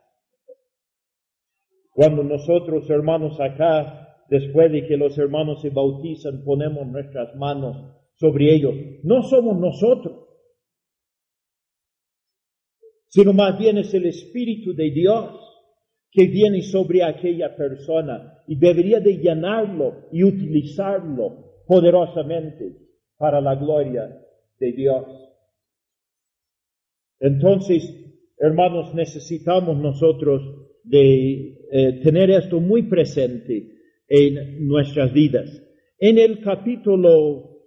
Cuando 1.92 2.24
nosotros, 2.24 2.90
hermanos, 2.90 3.38
acá, 3.40 4.07
después 4.28 4.70
de 4.70 4.86
que 4.86 4.96
los 4.96 5.16
hermanos 5.18 5.62
se 5.62 5.70
bautizan, 5.70 6.44
ponemos 6.44 6.86
nuestras 6.86 7.34
manos 7.36 7.76
sobre 8.16 8.54
ellos, 8.54 8.74
no 9.02 9.22
somos 9.22 9.58
nosotros, 9.58 10.26
sino 13.08 13.32
más 13.32 13.58
bien 13.58 13.78
es 13.78 13.92
el 13.94 14.06
Espíritu 14.06 14.74
de 14.74 14.90
Dios 14.90 15.48
que 16.10 16.26
viene 16.26 16.62
sobre 16.62 17.04
aquella 17.04 17.56
persona 17.56 18.42
y 18.46 18.56
debería 18.56 19.00
de 19.00 19.18
llenarlo 19.18 20.08
y 20.12 20.24
utilizarlo 20.24 21.62
poderosamente 21.66 22.76
para 23.16 23.40
la 23.40 23.54
gloria 23.54 24.20
de 24.58 24.72
Dios. 24.72 25.04
Entonces, 27.20 27.94
hermanos, 28.38 28.94
necesitamos 28.94 29.76
nosotros 29.78 30.42
de 30.84 31.58
eh, 31.70 32.00
tener 32.02 32.30
esto 32.30 32.60
muy 32.60 32.84
presente 32.84 33.77
en 34.08 34.66
nuestras 34.66 35.12
vidas. 35.12 35.62
En 35.98 36.18
el 36.18 36.40
capítulo 36.40 37.58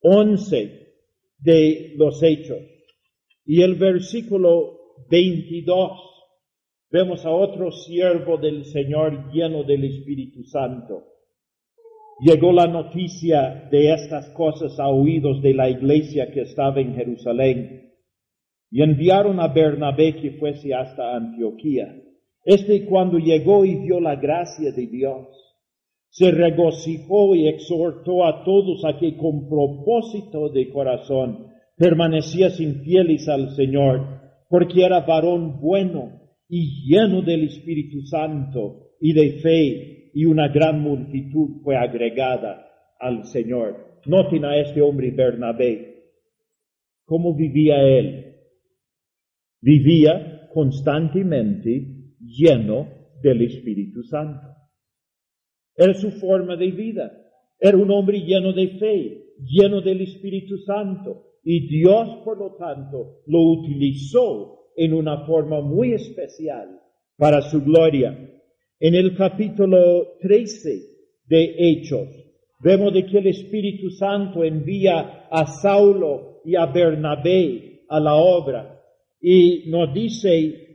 11 0.00 0.86
de 1.38 1.94
los 1.96 2.22
Hechos 2.22 2.58
y 3.44 3.62
el 3.62 3.76
versículo 3.76 4.78
22, 5.08 5.90
vemos 6.90 7.24
a 7.24 7.30
otro 7.30 7.70
siervo 7.70 8.36
del 8.36 8.64
Señor 8.64 9.32
lleno 9.32 9.64
del 9.64 9.84
Espíritu 9.84 10.44
Santo. 10.44 11.04
Llegó 12.20 12.52
la 12.52 12.66
noticia 12.66 13.68
de 13.70 13.92
estas 13.92 14.30
cosas 14.30 14.78
a 14.80 14.88
oídos 14.88 15.42
de 15.42 15.54
la 15.54 15.68
iglesia 15.68 16.30
que 16.32 16.42
estaba 16.42 16.80
en 16.80 16.94
Jerusalén 16.94 17.92
y 18.70 18.82
enviaron 18.82 19.38
a 19.38 19.48
Bernabé 19.48 20.16
que 20.16 20.32
fuese 20.32 20.74
hasta 20.74 21.14
Antioquía. 21.14 21.94
Este 22.46 22.86
cuando 22.86 23.18
llegó 23.18 23.64
y 23.64 23.74
vio 23.74 23.98
la 23.98 24.14
gracia 24.14 24.70
de 24.70 24.86
Dios, 24.86 25.26
se 26.10 26.30
regocijó 26.30 27.34
y 27.34 27.48
exhortó 27.48 28.24
a 28.24 28.44
todos 28.44 28.84
a 28.84 28.98
que 29.00 29.16
con 29.16 29.48
propósito 29.48 30.48
de 30.50 30.70
corazón 30.70 31.48
permaneciesen 31.76 32.82
fieles 32.84 33.28
al 33.28 33.50
Señor, 33.56 34.20
porque 34.48 34.84
era 34.84 35.00
varón 35.00 35.60
bueno 35.60 36.20
y 36.48 36.88
lleno 36.88 37.20
del 37.20 37.48
Espíritu 37.48 38.02
Santo 38.02 38.92
y 39.00 39.12
de 39.12 39.40
fe 39.40 40.10
y 40.14 40.24
una 40.24 40.46
gran 40.46 40.80
multitud 40.80 41.62
fue 41.64 41.76
agregada 41.76 42.64
al 43.00 43.24
Señor. 43.24 43.98
Noten 44.06 44.44
a 44.44 44.56
este 44.56 44.80
hombre 44.80 45.10
Bernabé. 45.10 46.12
¿Cómo 47.06 47.34
vivía 47.34 47.82
él? 47.82 48.36
Vivía 49.60 50.48
constantemente 50.54 51.95
lleno 52.26 52.88
del 53.22 53.42
Espíritu 53.42 54.02
Santo. 54.02 54.46
Era 55.76 55.94
su 55.94 56.10
forma 56.12 56.56
de 56.56 56.70
vida. 56.70 57.12
Era 57.58 57.76
un 57.76 57.90
hombre 57.90 58.20
lleno 58.20 58.52
de 58.52 58.68
fe, 58.78 59.34
lleno 59.42 59.80
del 59.80 60.00
Espíritu 60.02 60.58
Santo. 60.58 61.24
Y 61.42 61.68
Dios, 61.68 62.22
por 62.24 62.38
lo 62.38 62.56
tanto, 62.56 63.20
lo 63.26 63.40
utilizó 63.60 64.70
en 64.76 64.92
una 64.92 65.26
forma 65.26 65.60
muy 65.60 65.92
especial 65.92 66.80
para 67.16 67.42
su 67.42 67.62
gloria. 67.62 68.18
En 68.78 68.94
el 68.94 69.16
capítulo 69.16 70.16
13 70.20 70.82
de 71.26 71.54
Hechos, 71.58 72.08
vemos 72.60 72.92
de 72.92 73.06
que 73.06 73.18
el 73.18 73.28
Espíritu 73.28 73.90
Santo 73.90 74.44
envía 74.44 75.28
a 75.30 75.46
Saulo 75.46 76.40
y 76.44 76.56
a 76.56 76.66
Bernabé 76.66 77.84
a 77.88 78.00
la 78.00 78.16
obra. 78.16 78.82
Y 79.20 79.70
nos 79.70 79.94
dice 79.94 80.65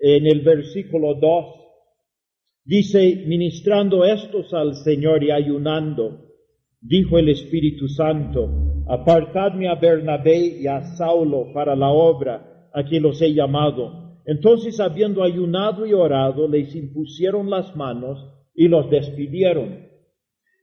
en 0.00 0.26
el 0.26 0.40
versículo 0.40 1.14
2, 1.14 1.44
dice, 2.64 3.24
ministrando 3.26 4.04
estos 4.04 4.52
al 4.54 4.74
Señor 4.76 5.22
y 5.22 5.30
ayunando, 5.30 6.26
dijo 6.80 7.18
el 7.18 7.28
Espíritu 7.28 7.86
Santo, 7.88 8.48
apartadme 8.88 9.68
a 9.68 9.74
Bernabé 9.74 10.60
y 10.60 10.66
a 10.66 10.96
Saulo 10.96 11.52
para 11.52 11.76
la 11.76 11.90
obra 11.90 12.68
a 12.72 12.84
que 12.84 12.98
los 12.98 13.20
he 13.20 13.34
llamado. 13.34 14.20
Entonces, 14.24 14.80
habiendo 14.80 15.22
ayunado 15.22 15.86
y 15.86 15.92
orado, 15.92 16.48
les 16.48 16.74
impusieron 16.74 17.50
las 17.50 17.76
manos 17.76 18.26
y 18.54 18.68
los 18.68 18.90
despidieron. 18.90 19.86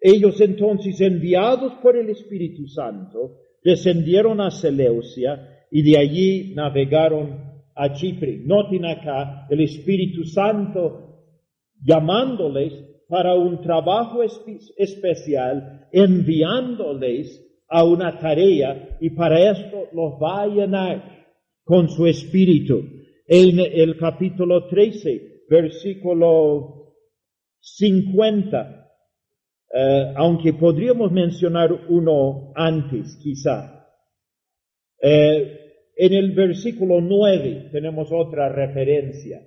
Ellos 0.01 0.41
entonces, 0.41 0.99
enviados 1.01 1.73
por 1.81 1.95
el 1.95 2.09
Espíritu 2.09 2.67
Santo, 2.67 3.37
descendieron 3.63 4.41
a 4.41 4.49
Seleucia 4.51 5.65
y 5.71 5.83
de 5.83 5.97
allí 5.97 6.53
navegaron 6.55 7.46
a 7.77 7.93
Chipre. 7.93 8.41
Noten 8.43 8.85
acá 8.85 9.47
el 9.49 9.61
Espíritu 9.61 10.23
Santo 10.23 11.07
llamándoles 11.81 12.73
para 13.07 13.35
un 13.35 13.61
trabajo 13.61 14.21
especial, 14.23 15.87
enviándoles 15.91 17.43
a 17.69 17.83
una 17.83 18.17
tarea 18.19 18.97
y 18.99 19.11
para 19.11 19.51
esto 19.51 19.87
los 19.93 20.13
va 20.21 20.43
a 20.43 20.47
llenar 20.47 21.25
con 21.63 21.89
su 21.89 22.05
Espíritu 22.07 22.83
en 23.27 23.59
el 23.59 23.97
capítulo 23.97 24.67
13, 24.67 25.45
versículo 25.49 26.95
50, 27.59 28.89
eh, 29.73 30.13
aunque 30.15 30.53
podríamos 30.53 31.11
mencionar 31.11 31.71
uno 31.89 32.53
antes 32.55 33.17
quizá. 33.21 33.85
Eh, 35.01 35.66
en 35.97 36.13
el 36.13 36.31
versículo 36.33 37.01
9 37.01 37.69
tenemos 37.71 38.09
otra 38.11 38.49
referencia. 38.49 39.41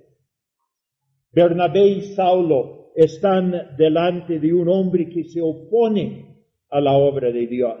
Bernabé 1.31 1.87
y 1.87 2.01
Saulo 2.13 2.91
están 2.93 3.53
delante 3.77 4.37
de 4.39 4.53
un 4.53 4.67
hombre 4.67 5.09
que 5.09 5.23
se 5.23 5.41
opone 5.41 6.43
a 6.69 6.81
la 6.81 6.93
obra 6.93 7.31
de 7.31 7.47
Dios. 7.47 7.79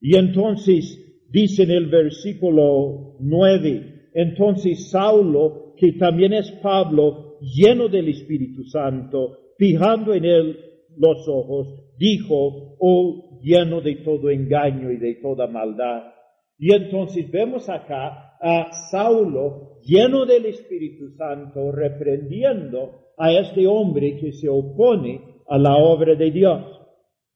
Y 0.00 0.16
entonces 0.16 1.26
dice 1.28 1.64
en 1.64 1.70
el 1.70 1.86
versículo 1.86 3.16
9, 3.20 4.10
entonces 4.14 4.90
Saulo, 4.90 5.74
que 5.76 5.92
también 5.92 6.32
es 6.32 6.50
Pablo, 6.62 7.38
lleno 7.40 7.88
del 7.88 8.08
Espíritu 8.08 8.64
Santo, 8.64 9.52
fijando 9.58 10.14
en 10.14 10.24
él 10.24 10.58
los 10.96 11.28
ojos, 11.28 11.68
dijo, 11.98 12.76
oh 12.80 13.40
lleno 13.42 13.82
de 13.82 13.96
todo 13.96 14.30
engaño 14.30 14.90
y 14.90 14.96
de 14.96 15.16
toda 15.16 15.46
maldad. 15.46 16.15
Y 16.58 16.74
entonces 16.74 17.30
vemos 17.30 17.68
acá 17.68 18.36
a 18.40 18.72
Saulo, 18.90 19.80
lleno 19.82 20.24
del 20.24 20.46
Espíritu 20.46 21.10
Santo, 21.16 21.72
reprendiendo 21.72 23.12
a 23.18 23.32
este 23.32 23.66
hombre 23.66 24.16
que 24.18 24.32
se 24.32 24.48
opone 24.48 25.42
a 25.48 25.58
la 25.58 25.76
obra 25.76 26.14
de 26.14 26.30
Dios. 26.30 26.80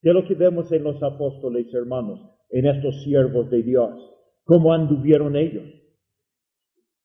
De 0.03 0.13
lo 0.15 0.27
que 0.27 0.35
vemos 0.35 0.71
en 0.73 0.85
los 0.85 1.03
apóstoles, 1.03 1.73
hermanos. 1.75 2.21
en 2.53 2.67
estos 2.67 3.05
siervos 3.05 3.49
de 3.49 3.63
Dios. 3.63 3.93
¿Cómo 4.43 4.73
anduvieron 4.73 5.37
ellos? 5.37 5.69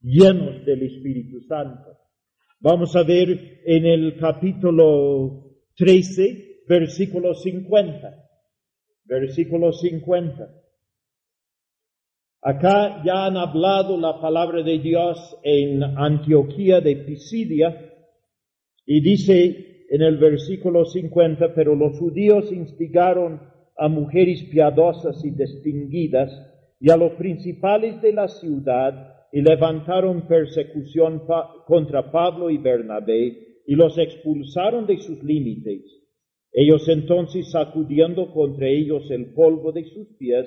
Llenos 0.02 0.66
del 0.66 0.82
Espíritu 0.82 1.42
Santo. 1.42 1.98
Vamos 2.60 2.96
a 2.96 3.04
ver 3.04 3.62
en 3.64 3.86
el 3.86 4.18
capítulo 4.18 5.52
13, 5.76 6.64
versículo 6.68 7.36
50. 7.36 8.28
Versículo 9.06 9.72
50. 9.72 10.65
Acá 12.48 13.02
ya 13.04 13.26
han 13.26 13.38
hablado 13.38 14.00
la 14.00 14.22
palabra 14.22 14.62
de 14.62 14.78
Dios 14.78 15.18
en 15.42 15.82
Antioquía 15.82 16.80
de 16.80 16.98
Pisidia 16.98 17.92
y 18.86 19.02
dice 19.02 19.88
en 19.90 20.04
el 20.04 20.20
versículo 20.20 20.86
50, 20.86 21.56
pero 21.56 21.76
los 21.76 21.98
judíos 21.98 22.52
instigaron 22.52 23.42
a 23.76 23.88
mujeres 23.88 24.44
piadosas 24.52 25.26
y 25.26 25.32
distinguidas 25.32 26.32
y 26.80 26.92
a 26.92 26.98
los 26.98 27.14
principales 27.14 28.00
de 28.04 28.14
la 28.14 28.28
ciudad 28.28 28.94
y 29.32 29.42
levantaron 29.42 30.28
persecución 30.28 31.24
contra 31.66 32.12
Pablo 32.12 32.52
y 32.52 32.60
Bernabé 32.60 33.64
y 33.66 33.74
los 33.74 33.98
expulsaron 33.98 34.86
de 34.86 35.00
sus 35.00 35.24
límites. 35.24 35.82
Ellos 36.52 36.88
entonces, 36.90 37.50
sacudiendo 37.50 38.32
contra 38.32 38.68
ellos 38.68 39.10
el 39.10 39.34
polvo 39.34 39.72
de 39.72 39.86
sus 39.86 40.10
pies, 40.20 40.46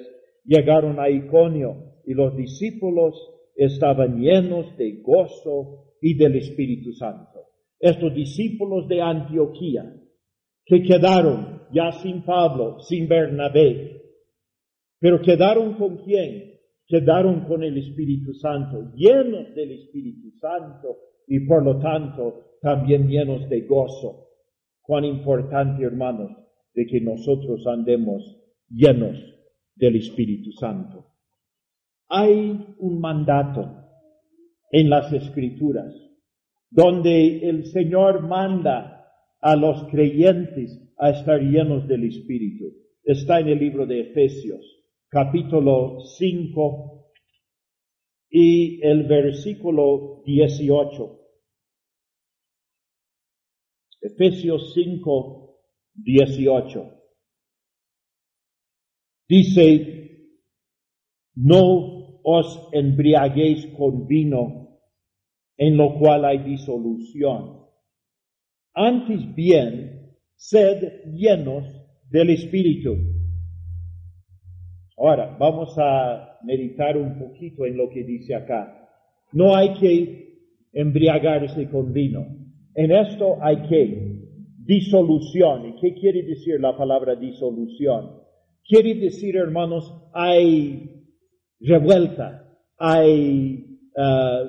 llegaron 0.49 0.99
a 0.99 1.09
Iconio 1.11 2.01
y 2.05 2.15
los 2.15 2.35
discípulos 2.37 3.15
estaban 3.55 4.19
llenos 4.19 4.77
de 4.79 5.03
gozo 5.03 5.95
y 6.01 6.17
del 6.17 6.37
Espíritu 6.37 6.93
Santo. 6.95 7.41
Estos 7.79 8.15
discípulos 8.15 8.89
de 8.89 9.03
Antioquía, 9.03 9.95
que 10.65 10.83
quedaron 10.83 11.63
ya 11.73 11.93
sin 11.93 12.23
Pablo, 12.23 12.81
sin 12.81 13.07
Bernabé, 13.07 14.03
pero 14.99 15.21
quedaron 15.21 15.75
con 15.75 15.99
quién? 15.99 16.49
quedaron 16.89 17.45
con 17.45 17.63
el 17.63 17.77
Espíritu 17.77 18.33
Santo, 18.33 18.93
llenos 18.95 19.55
del 19.55 19.73
Espíritu 19.73 20.31
Santo 20.41 20.97
y 21.27 21.41
por 21.41 21.63
lo 21.63 21.79
tanto 21.79 22.57
también 22.63 23.07
llenos 23.07 23.47
de 23.51 23.61
gozo. 23.61 24.29
Cuán 24.81 25.05
importante, 25.05 25.85
hermanos, 25.85 26.31
de 26.75 26.87
que 26.87 27.01
nosotros 27.03 27.67
andemos 27.67 28.25
llenos 28.71 29.19
del 29.79 29.97
Espíritu 29.97 30.53
Santo. 30.53 31.07
Hay 32.09 32.75
un 32.79 33.01
mandato 33.01 33.85
en 34.71 34.91
las 34.91 35.13
Escrituras 35.13 35.95
donde 36.71 37.49
el 37.49 37.65
Señor 37.67 38.27
manda 38.27 39.07
a 39.41 39.57
los 39.57 39.85
creyentes 39.91 40.79
a 40.99 41.11
estar 41.11 41.41
llenos 41.41 41.87
del 41.89 42.05
Espíritu. 42.05 42.67
Está 43.05 43.41
en 43.41 43.49
el 43.49 43.59
libro 43.59 43.87
de 43.87 44.01
Efesios 44.01 44.79
capítulo 45.09 46.01
5 46.19 47.13
y 48.31 48.85
el 48.87 49.05
versículo 49.05 50.23
18. 50.27 51.19
Efesios 54.03 54.75
5, 54.75 55.61
18. 55.95 56.98
Dice, 59.29 60.31
no 61.35 62.21
os 62.23 62.69
embriaguéis 62.73 63.67
con 63.77 64.07
vino, 64.07 64.81
en 65.57 65.77
lo 65.77 65.99
cual 65.99 66.25
hay 66.25 66.39
disolución. 66.39 67.67
Antes 68.75 69.35
bien, 69.35 70.17
sed 70.37 71.05
llenos 71.13 71.65
del 72.11 72.31
Espíritu 72.31 72.97
Ahora, 74.99 75.37
vamos 75.39 75.77
a 75.79 76.39
meditar 76.43 76.97
un 76.97 77.19
poquito 77.19 77.65
en 77.65 77.77
lo 77.77 77.89
que 77.89 78.03
dice 78.03 78.35
acá. 78.35 78.89
No 79.33 79.55
hay 79.55 79.75
que 79.75 80.39
embriagarse 80.73 81.69
con 81.71 81.93
vino. 81.93 82.27
En 82.75 82.91
esto 82.91 83.37
hay 83.41 83.63
que 83.69 84.25
disolución. 84.65 85.69
¿Y 85.69 85.81
qué 85.81 85.95
quiere 85.95 86.25
decir 86.25 86.61
la 86.61 86.77
palabra 86.77 87.15
disolución? 87.15 88.11
Quiere 88.69 88.97
decir, 88.97 89.35
hermanos, 89.35 89.91
hay 90.13 91.07
revuelta, 91.59 92.55
hay 92.77 93.81
uh, 93.97 94.47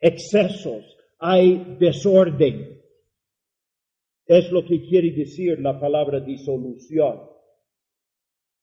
excesos, 0.00 0.84
hay 1.20 1.76
desorden. 1.78 2.82
Es 4.26 4.50
lo 4.50 4.64
que 4.64 4.84
quiere 4.88 5.12
decir 5.12 5.60
la 5.60 5.78
palabra 5.78 6.18
disolución. 6.18 7.30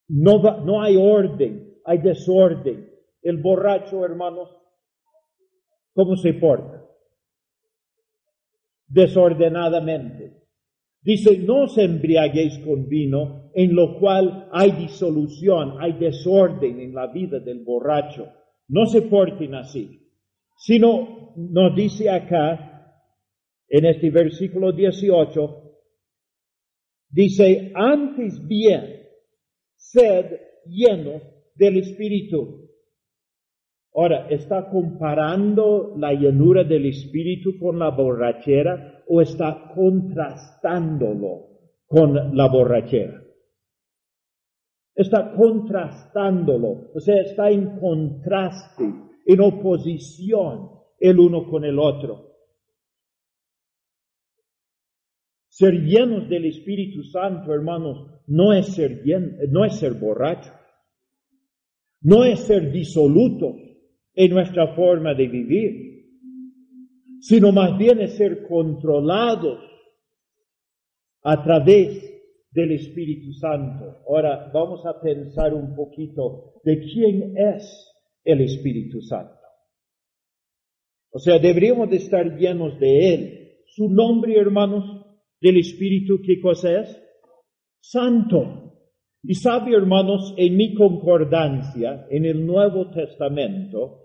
No, 0.10 0.42
no 0.66 0.82
hay 0.82 0.98
orden, 0.98 1.80
hay 1.86 2.00
desorden. 2.00 2.92
El 3.22 3.38
borracho, 3.38 4.04
hermanos, 4.04 4.54
¿cómo 5.94 6.18
se 6.18 6.34
porta? 6.34 6.86
Desordenadamente. 8.88 10.43
Dice, 11.04 11.38
no 11.40 11.64
os 11.64 11.78
embriaguéis 11.78 12.60
con 12.60 12.88
vino, 12.88 13.52
en 13.54 13.76
lo 13.76 14.00
cual 14.00 14.48
hay 14.52 14.72
disolución, 14.72 15.76
hay 15.80 15.94
desorden 15.94 16.80
en 16.80 16.96
la 16.96 17.08
vida 17.08 17.40
del 17.40 17.64
borracho. 17.64 18.28
No 18.70 18.86
se 18.86 19.02
porten 19.02 19.54
así. 19.56 20.00
Sino, 20.58 21.34
nos 21.36 21.76
dice 21.76 22.10
acá, 22.10 22.70
en 23.68 23.86
este 23.86 24.10
versículo 24.12 24.72
18, 24.72 25.78
dice, 27.10 27.72
antes 27.76 28.48
bien, 28.48 29.04
sed 29.76 30.26
lleno 30.66 31.22
del 31.56 31.80
Espíritu. 31.80 32.63
Ahora, 33.96 34.28
¿está 34.28 34.70
comparando 34.70 35.94
la 35.98 36.14
llenura 36.14 36.64
del 36.64 36.88
Espíritu 36.88 37.60
con 37.60 37.78
la 37.78 37.92
borrachera 37.92 39.04
o 39.08 39.22
está 39.22 39.72
contrastándolo 39.76 41.50
con 41.86 42.36
la 42.36 42.48
borrachera? 42.48 43.22
Está 44.96 45.32
contrastándolo, 45.36 46.92
o 46.94 47.00
sea, 47.00 47.22
está 47.22 47.52
en 47.52 47.80
contraste, 47.80 48.84
en 49.26 49.42
oposición 49.42 50.72
el 51.00 51.20
uno 51.20 51.48
con 51.48 51.64
el 51.64 51.78
otro. 51.78 52.32
Ser 55.50 55.74
llenos 55.84 56.28
del 56.30 56.46
Espíritu 56.46 57.04
Santo, 57.04 57.54
hermanos, 57.54 58.08
no 58.26 58.54
es 58.54 58.74
ser, 58.74 59.04
no 59.50 59.66
es 59.66 59.78
ser 59.78 59.94
borracho, 59.94 60.52
no 62.02 62.24
es 62.24 62.40
ser 62.40 62.72
disoluto 62.72 63.56
en 64.16 64.32
nuestra 64.32 64.76
forma 64.76 65.14
de 65.14 65.28
vivir, 65.28 66.06
sino 67.20 67.52
más 67.52 67.78
bien 67.78 68.02
es 68.02 68.18
ser 68.18 68.48
controlados 68.48 69.60
a 71.24 71.44
través 71.44 72.12
del 72.52 72.72
Espíritu 72.74 73.34
Santo. 73.34 74.04
Ahora 74.08 74.52
vamos 74.54 74.86
a 74.86 75.00
pensar 75.02 75.54
un 75.54 75.76
poquito 75.76 76.62
de 76.64 76.80
quién 76.80 77.38
es 77.38 77.92
el 78.24 78.42
Espíritu 78.42 79.02
Santo. 79.02 79.40
O 81.12 81.20
sea, 81.20 81.40
deberíamos 81.40 81.90
de 81.90 81.98
estar 81.98 82.38
llenos 82.38 82.80
de 82.80 83.14
Él. 83.14 83.40
Su 83.68 83.90
nombre, 83.90 84.38
hermanos, 84.38 85.06
del 85.40 85.58
Espíritu, 85.58 86.22
¿qué 86.26 86.40
cosa 86.42 86.82
es? 86.82 87.04
santo. 87.84 88.72
Y 89.22 89.36
sabe, 89.36 89.76
hermanos, 89.76 90.34
en 90.38 90.58
mi 90.58 90.74
concordancia, 90.74 92.08
en 92.10 92.26
el 92.26 92.46
Nuevo 92.46 92.90
Testamento, 92.92 94.03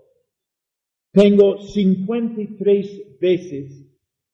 tengo 1.19 1.59
53 1.59 3.19
veces 3.19 3.85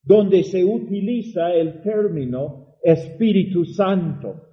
donde 0.04 0.44
se 0.44 0.64
utiliza 0.64 1.52
el 1.52 1.82
término 1.82 2.78
Espíritu 2.84 3.66
Santo. 3.66 4.44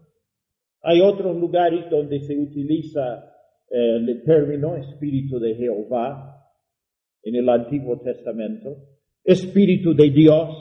Hay 0.81 1.03
otros 1.03 1.37
lugares 1.37 1.91
donde 1.91 2.21
se 2.21 2.39
utiliza 2.39 3.19
eh, 3.71 3.97
el 3.97 4.23
término 4.25 4.77
Espíritu 4.77 5.39
de 5.39 5.55
Jehová 5.57 6.49
en 7.23 7.37
el 7.37 7.49
Antiguo 7.51 8.01
Testamento, 8.01 8.79
Espíritu 9.23 9.95
de 9.95 10.11
Dios 10.11 10.57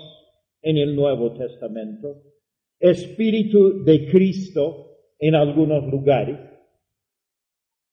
en 0.62 0.78
el 0.78 0.94
Nuevo 0.94 1.38
Testamento, 1.38 2.22
Espíritu 2.80 3.82
de 3.86 4.08
Cristo 4.12 4.98
en 5.18 5.36
algunos 5.36 5.90
lugares, 5.90 6.38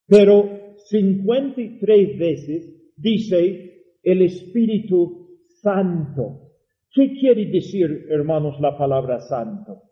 pero 0.05 0.75
53 0.89 2.17
veces 2.17 2.93
dice 2.97 3.68
el 4.11 4.21
Espíritu 4.23 5.39
Santo. 5.61 6.53
¿Qué 6.91 7.13
quiere 7.19 7.45
decir, 7.45 8.07
hermanos, 8.09 8.59
la 8.59 8.77
palabra 8.77 9.19
santo? 9.19 9.83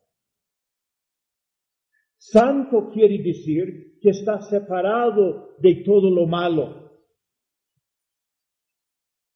Santo 2.18 2.90
quiere 2.92 3.20
decir 3.20 4.00
que 4.02 4.10
está 4.10 4.42
separado 4.42 5.56
de 5.60 5.84
todo 5.86 6.10
lo 6.10 6.26
malo, 6.26 6.92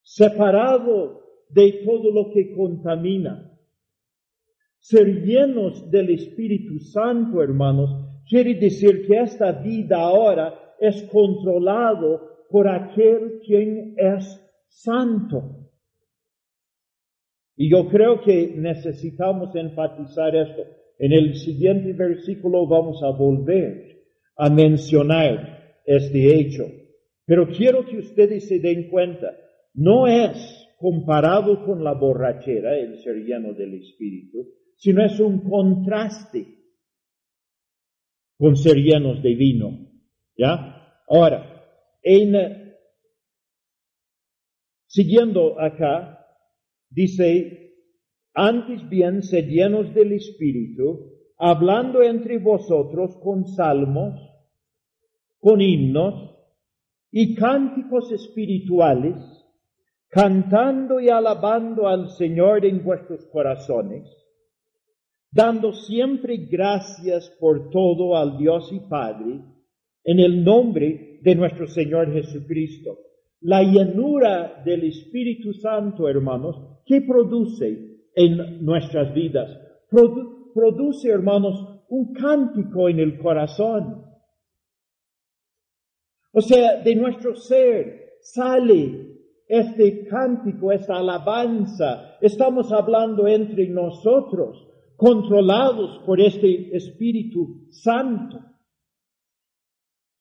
separado 0.02 1.22
de 1.50 1.84
todo 1.86 2.12
lo 2.12 2.32
que 2.32 2.54
contamina, 2.54 3.52
ser 4.80 5.24
llenos 5.24 5.92
del 5.92 6.10
Espíritu 6.10 6.80
Santo, 6.80 7.44
hermanos, 7.44 8.24
quiere 8.28 8.56
decir 8.56 9.06
que 9.06 9.20
esta 9.20 9.52
vida 9.52 9.98
ahora 9.98 10.76
es 10.80 11.04
controlado 11.04 12.48
por 12.50 12.68
aquel 12.68 13.42
quien 13.46 13.94
es 13.98 14.42
santo. 14.72 15.70
Y 17.56 17.70
yo 17.70 17.88
creo 17.90 18.22
que 18.22 18.54
necesitamos 18.56 19.56
enfatizar 19.56 20.36
esto. 20.36 20.64
En 20.98 21.12
el 21.12 21.36
siguiente 21.36 21.94
versículo 21.94 22.68
vamos 22.68 23.04
a 23.04 23.10
volver 23.10 24.00
a 24.38 24.50
mencionar 24.50 25.76
este 25.86 26.40
hecho. 26.40 26.64
Pero 27.26 27.48
quiero 27.50 27.86
que 27.86 27.98
ustedes 27.98 28.48
se 28.48 28.60
den 28.60 28.90
cuenta, 28.90 29.36
no 29.74 30.08
es 30.08 30.68
comparado 30.78 31.64
con 31.66 31.84
la 31.84 31.94
borrachera, 31.94 32.78
el 32.78 32.98
ser 33.04 33.18
lleno 33.18 33.54
del 33.54 33.76
Espíritu, 33.76 34.48
sino 34.78 35.06
es 35.06 35.20
un 35.20 35.48
contraste 35.48 36.48
con 38.38 38.56
ser 38.56 38.78
llenos 38.78 39.22
de 39.22 39.36
vino. 39.36 39.88
¿Ya? 40.36 40.96
Ahora, 41.08 41.64
en, 42.02 42.36
siguiendo 44.92 45.58
acá, 45.60 46.20
dice, 46.90 47.76
antes 48.34 48.90
bien 48.90 49.24
sed 49.24 49.48
llenos 49.48 49.94
del 49.94 50.12
Espíritu, 50.12 51.14
hablando 51.38 52.04
entre 52.04 52.40
vosotros 52.40 53.18
con 53.24 53.48
salmos, 53.48 54.20
con 55.40 55.62
himnos 55.62 56.36
y 57.10 57.36
cánticos 57.36 58.12
espirituales, 58.12 59.16
cantando 60.10 61.00
y 61.00 61.08
alabando 61.08 61.88
al 61.88 62.10
Señor 62.10 62.66
en 62.66 62.84
vuestros 62.84 63.26
corazones, 63.28 64.06
dando 65.32 65.72
siempre 65.72 66.36
gracias 66.36 67.30
por 67.40 67.70
todo 67.70 68.18
al 68.18 68.38
Dios 68.38 68.70
y 68.74 68.82
Padre, 68.82 69.40
en 70.04 70.20
el 70.20 70.44
nombre 70.44 71.20
de 71.22 71.36
nuestro 71.36 71.66
Señor 71.68 72.12
Jesucristo. 72.12 73.11
La 73.42 73.64
llenura 73.64 74.62
del 74.64 74.84
Espíritu 74.84 75.52
Santo, 75.54 76.08
hermanos, 76.08 76.56
¿qué 76.86 77.02
produce 77.02 78.00
en 78.16 78.64
nuestras 78.64 79.14
vidas? 79.14 79.50
produce, 80.54 81.10
hermanos, 81.10 81.82
un 81.90 82.14
cántico 82.14 82.88
en 82.88 83.00
el 83.00 83.18
corazón. 83.18 84.06
O 86.32 86.42
sea, 86.42 86.82
de 86.82 86.96
nuestro 86.96 87.36
ser 87.36 88.18
sale 88.22 89.12
este 89.48 90.06
cántico, 90.06 90.72
esta 90.72 90.98
alabanza. 90.98 92.18
Estamos 92.22 92.72
hablando 92.72 93.28
entre 93.28 93.68
nosotros, 93.68 94.66
controlados 94.96 96.00
por 96.06 96.22
este 96.22 96.76
Espíritu 96.76 97.68
Santo. 97.70 98.40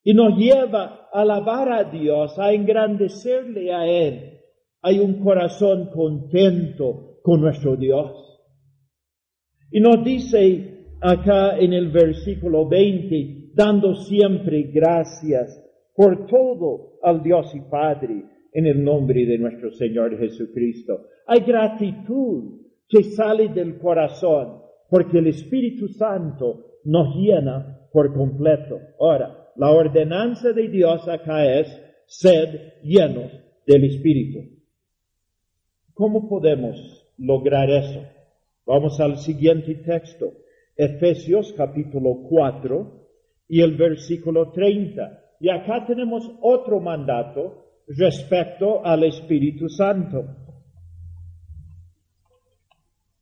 Y 0.02 0.14
nos 0.14 0.36
lleva 0.36 1.08
a 1.12 1.20
alabar 1.20 1.72
a 1.72 1.84
Dios, 1.84 2.38
a 2.38 2.52
engrandecerle 2.52 3.72
a 3.72 3.86
Él. 3.86 4.40
Hay 4.82 4.98
un 4.98 5.22
corazón 5.22 5.90
contento 5.90 7.18
con 7.22 7.40
nuestro 7.40 7.76
Dios. 7.76 8.12
Y 9.70 9.80
nos 9.80 10.02
dice 10.04 10.96
acá 11.00 11.58
en 11.58 11.72
el 11.72 11.90
versículo 11.90 12.68
20, 12.68 13.52
dando 13.54 13.94
siempre 13.94 14.70
gracias 14.72 15.62
por 15.94 16.26
todo 16.26 16.98
al 17.02 17.22
Dios 17.22 17.54
y 17.54 17.60
Padre 17.60 18.24
en 18.52 18.66
el 18.66 18.82
nombre 18.82 19.24
de 19.26 19.38
nuestro 19.38 19.70
Señor 19.70 20.18
Jesucristo. 20.18 21.06
Hay 21.26 21.40
gratitud 21.40 22.60
que 22.88 23.04
sale 23.04 23.48
del 23.48 23.78
corazón 23.78 24.60
porque 24.88 25.18
el 25.18 25.28
Espíritu 25.28 25.88
Santo 25.88 26.78
nos 26.84 27.14
llena 27.14 27.88
por 27.92 28.12
completo. 28.12 28.80
Ahora, 28.98 29.39
la 29.56 29.70
ordenanza 29.70 30.52
de 30.52 30.68
Dios 30.68 31.06
acá 31.08 31.44
es 31.44 31.68
sed 32.06 32.74
llenos 32.82 33.32
del 33.66 33.84
Espíritu. 33.84 34.40
¿Cómo 35.94 36.28
podemos 36.28 36.76
lograr 37.18 37.70
eso? 37.70 38.02
Vamos 38.66 39.00
al 39.00 39.18
siguiente 39.18 39.74
texto, 39.76 40.32
Efesios 40.76 41.52
capítulo 41.56 42.22
4 42.28 43.00
y 43.48 43.60
el 43.60 43.76
versículo 43.76 44.50
30. 44.52 45.36
Y 45.40 45.50
acá 45.50 45.84
tenemos 45.86 46.30
otro 46.40 46.80
mandato 46.80 47.66
respecto 47.86 48.84
al 48.84 49.04
Espíritu 49.04 49.68
Santo. 49.68 50.24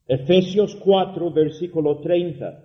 Efesios 0.06 0.76
4, 0.76 1.32
versículo 1.32 2.00
30. 2.00 2.64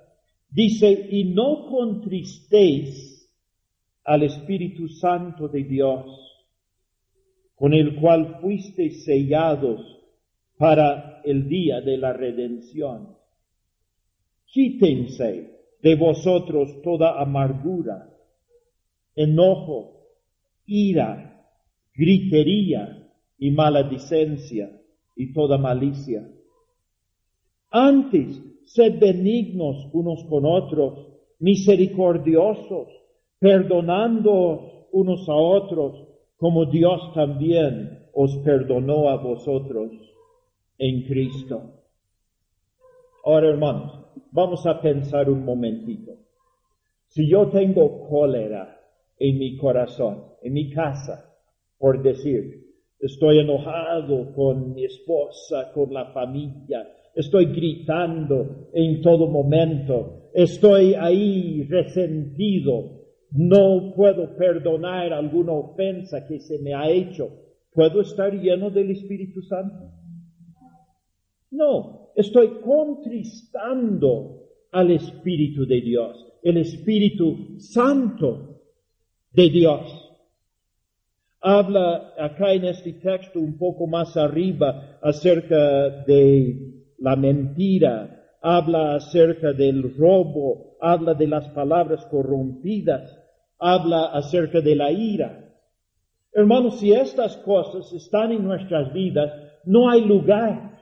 Dice, 0.49 1.07
y 1.09 1.33
no 1.33 1.65
contristéis 1.65 3.12
al 4.05 4.23
Espíritu 4.23 4.87
Santo 4.87 5.47
de 5.47 5.63
Dios, 5.63 6.05
con 7.55 7.73
el 7.73 7.95
cual 7.99 8.39
fuisteis 8.41 9.05
sellados 9.05 9.81
para 10.57 11.21
el 11.23 11.47
día 11.47 11.81
de 11.81 11.97
la 11.97 12.13
redención. 12.13 13.15
Quítense 14.45 15.53
de 15.81 15.95
vosotros 15.95 16.81
toda 16.81 17.21
amargura, 17.21 18.09
enojo, 19.15 20.07
ira, 20.65 21.47
gritería 21.93 23.09
y 23.37 23.51
maledicencia 23.51 24.79
y 25.15 25.33
toda 25.33 25.57
malicia. 25.57 26.29
Antes, 27.69 28.41
sed 28.65 28.99
benignos 28.99 29.89
unos 29.93 30.23
con 30.25 30.45
otros, 30.45 31.07
misericordiosos, 31.39 32.87
perdonando 33.43 34.87
unos 34.93 35.27
a 35.27 35.35
otros, 35.35 36.07
como 36.37 36.65
Dios 36.67 37.13
también 37.13 38.07
os 38.13 38.37
perdonó 38.37 39.09
a 39.09 39.17
vosotros 39.17 39.91
en 40.77 41.03
Cristo. 41.03 41.61
Ahora, 43.25 43.49
hermanos, 43.49 43.99
vamos 44.31 44.65
a 44.65 44.79
pensar 44.79 45.29
un 45.29 45.43
momentito. 45.43 46.13
Si 47.09 47.29
yo 47.29 47.49
tengo 47.49 48.07
cólera 48.07 48.79
en 49.19 49.37
mi 49.37 49.57
corazón, 49.57 50.23
en 50.41 50.53
mi 50.53 50.69
casa, 50.69 51.35
por 51.77 52.01
decir, 52.01 52.63
estoy 52.97 53.39
enojado 53.39 54.33
con 54.33 54.73
mi 54.73 54.85
esposa, 54.85 55.69
con 55.73 55.93
la 55.93 56.13
familia, 56.13 56.87
estoy 57.13 57.47
gritando 57.47 58.69
en 58.71 59.01
todo 59.01 59.27
momento, 59.27 60.29
estoy 60.33 60.93
ahí 60.93 61.63
resentido, 61.63 63.02
no 63.33 63.93
puedo 63.95 64.35
perdonar 64.35 65.11
alguna 65.13 65.53
ofensa 65.53 66.25
que 66.27 66.39
se 66.39 66.59
me 66.59 66.73
ha 66.73 66.89
hecho. 66.89 67.29
¿Puedo 67.71 68.01
estar 68.01 68.33
lleno 68.33 68.69
del 68.69 68.91
Espíritu 68.91 69.41
Santo? 69.41 69.91
No, 71.51 72.11
estoy 72.15 72.61
contristando 72.61 74.43
al 74.71 74.91
Espíritu 74.91 75.65
de 75.65 75.81
Dios, 75.81 76.33
el 76.41 76.57
Espíritu 76.57 77.59
Santo 77.59 78.59
de 79.31 79.49
Dios 79.49 80.03
habla 81.43 82.13
acá 82.17 82.53
en 82.53 82.63
este 82.63 82.93
texto 82.93 83.39
un 83.39 83.57
poco 83.57 83.85
más 83.85 84.15
arriba 84.15 84.97
acerca 85.01 85.89
de 86.07 86.85
la 86.99 87.17
mentira, 87.17 88.37
habla 88.41 88.95
acerca 88.95 89.51
del 89.51 89.93
robo, 89.97 90.77
habla 90.79 91.13
de 91.13 91.27
las 91.27 91.49
palabras 91.49 92.05
corrompidas, 92.05 93.19
habla 93.63 94.07
acerca 94.07 94.59
de 94.59 94.75
la 94.75 94.91
ira. 94.91 95.55
Hermanos, 96.33 96.79
si 96.79 96.91
estas 96.91 97.37
cosas 97.37 97.91
están 97.93 98.31
en 98.31 98.43
nuestras 98.43 98.91
vidas, 98.91 99.31
no 99.65 99.89
hay 99.89 100.03
lugar 100.03 100.77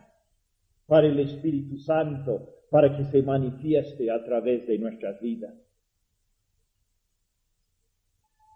para 0.87 1.07
el 1.07 1.19
Espíritu 1.19 1.77
Santo 1.77 2.49
para 2.71 2.97
que 2.97 3.03
se 3.05 3.21
manifieste 3.21 4.09
a 4.09 4.23
través 4.23 4.65
de 4.65 4.79
nuestras 4.79 5.21
vidas. 5.21 5.53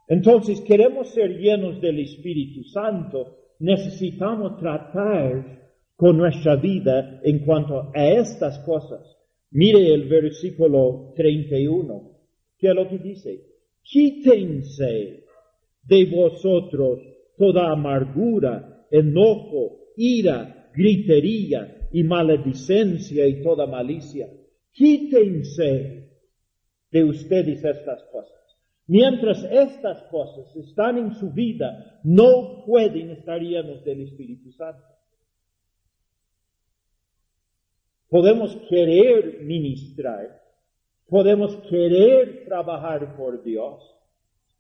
Entonces, 0.08 0.62
queremos 0.62 1.10
ser 1.10 1.38
llenos 1.38 1.80
del 1.82 2.00
Espíritu 2.00 2.64
Santo, 2.64 3.38
necesitamos 3.60 4.58
tratar 4.58 5.66
con 5.96 6.18
nuestra 6.18 6.56
vida 6.56 7.20
en 7.24 7.46
cuanto 7.46 7.92
a 7.94 8.08
estas 8.08 8.60
cosas. 8.60 9.18
Mire 9.52 9.94
el 9.94 10.08
versículo 10.10 11.14
31. 11.16 12.12
¿Qué 12.58 12.68
es 12.68 12.76
lo 12.76 12.90
que 12.90 12.98
dice? 12.98 13.55
Quítense 13.86 15.24
de 15.84 16.06
vosotros 16.06 17.00
toda 17.38 17.72
amargura, 17.72 18.88
enojo, 18.90 19.92
ira, 19.96 20.72
gritería 20.74 21.88
y 21.92 22.04
maledicencia 22.04 23.28
y 23.28 23.44
toda 23.44 23.68
malicia. 23.68 24.28
Quítense 24.72 26.10
de 26.92 27.04
ustedes 27.04 27.64
estas 27.64 28.04
cosas. 28.12 28.36
Mientras 28.88 29.44
estas 29.46 30.02
cosas 30.10 30.56
están 30.56 30.98
en 30.98 31.14
su 31.16 31.32
vida, 31.32 32.00
no 32.04 32.64
pueden 32.66 33.12
estar 33.12 33.40
llenos 33.40 33.84
del 33.84 34.02
Espíritu 34.02 34.52
Santo. 34.52 34.84
Podemos 38.10 38.56
querer 38.70 39.42
ministrar, 39.42 40.42
podemos 41.08 41.56
querer 41.70 42.46
trabajar 42.46 43.16
por 43.16 43.44
Dios, 43.44 43.96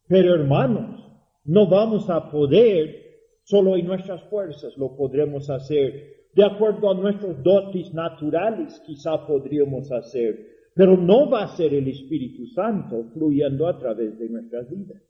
pero 0.07 0.35
hermanos, 0.35 1.01
no 1.45 1.67
vamos 1.67 2.09
a 2.09 2.29
poder 2.29 3.05
solo 3.43 3.75
en 3.75 3.85
nuestras 3.85 4.23
fuerzas 4.23 4.75
lo 4.77 4.95
podremos 4.95 5.49
hacer. 5.49 6.25
De 6.33 6.43
acuerdo 6.43 6.91
a 6.91 6.95
nuestros 6.95 7.41
dotes 7.41 7.93
naturales, 7.93 8.81
quizá 8.85 9.25
podríamos 9.25 9.91
hacer, 9.91 10.69
pero 10.73 10.97
no 10.97 11.29
va 11.29 11.43
a 11.43 11.55
ser 11.55 11.73
el 11.73 11.87
Espíritu 11.87 12.45
Santo 12.47 13.05
fluyendo 13.13 13.67
a 13.67 13.77
través 13.77 14.19
de 14.19 14.29
nuestras 14.29 14.69
vidas. 14.69 15.01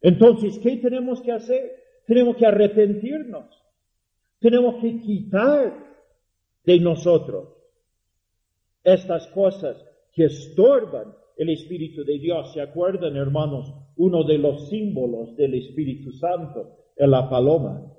Entonces, 0.00 0.58
¿qué 0.60 0.76
tenemos 0.76 1.20
que 1.22 1.32
hacer? 1.32 1.72
Tenemos 2.06 2.36
que 2.36 2.46
arrepentirnos. 2.46 3.46
Tenemos 4.38 4.76
que 4.80 5.00
quitar 5.00 5.74
de 6.64 6.78
nosotros 6.78 7.57
estas 8.94 9.26
cosas 9.28 9.76
que 10.12 10.24
estorban 10.24 11.14
el 11.36 11.50
Espíritu 11.50 12.04
de 12.04 12.18
Dios. 12.18 12.52
¿Se 12.52 12.60
acuerdan, 12.60 13.16
hermanos? 13.16 13.72
Uno 13.96 14.24
de 14.24 14.38
los 14.38 14.68
símbolos 14.68 15.36
del 15.36 15.54
Espíritu 15.54 16.12
Santo 16.12 16.76
es 16.96 17.08
la 17.08 17.28
paloma. 17.30 17.92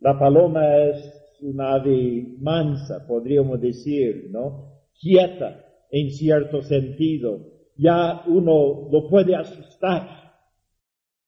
La 0.00 0.18
paloma 0.18 0.76
es 0.76 1.38
una 1.40 1.74
ave 1.74 2.34
mansa, 2.38 3.06
podríamos 3.06 3.60
decir, 3.60 4.28
¿no? 4.30 4.82
Quieta 5.00 5.64
en 5.90 6.10
cierto 6.10 6.62
sentido. 6.62 7.46
Ya 7.76 8.22
uno 8.26 8.88
lo 8.90 9.08
puede 9.08 9.36
asustar. 9.36 10.32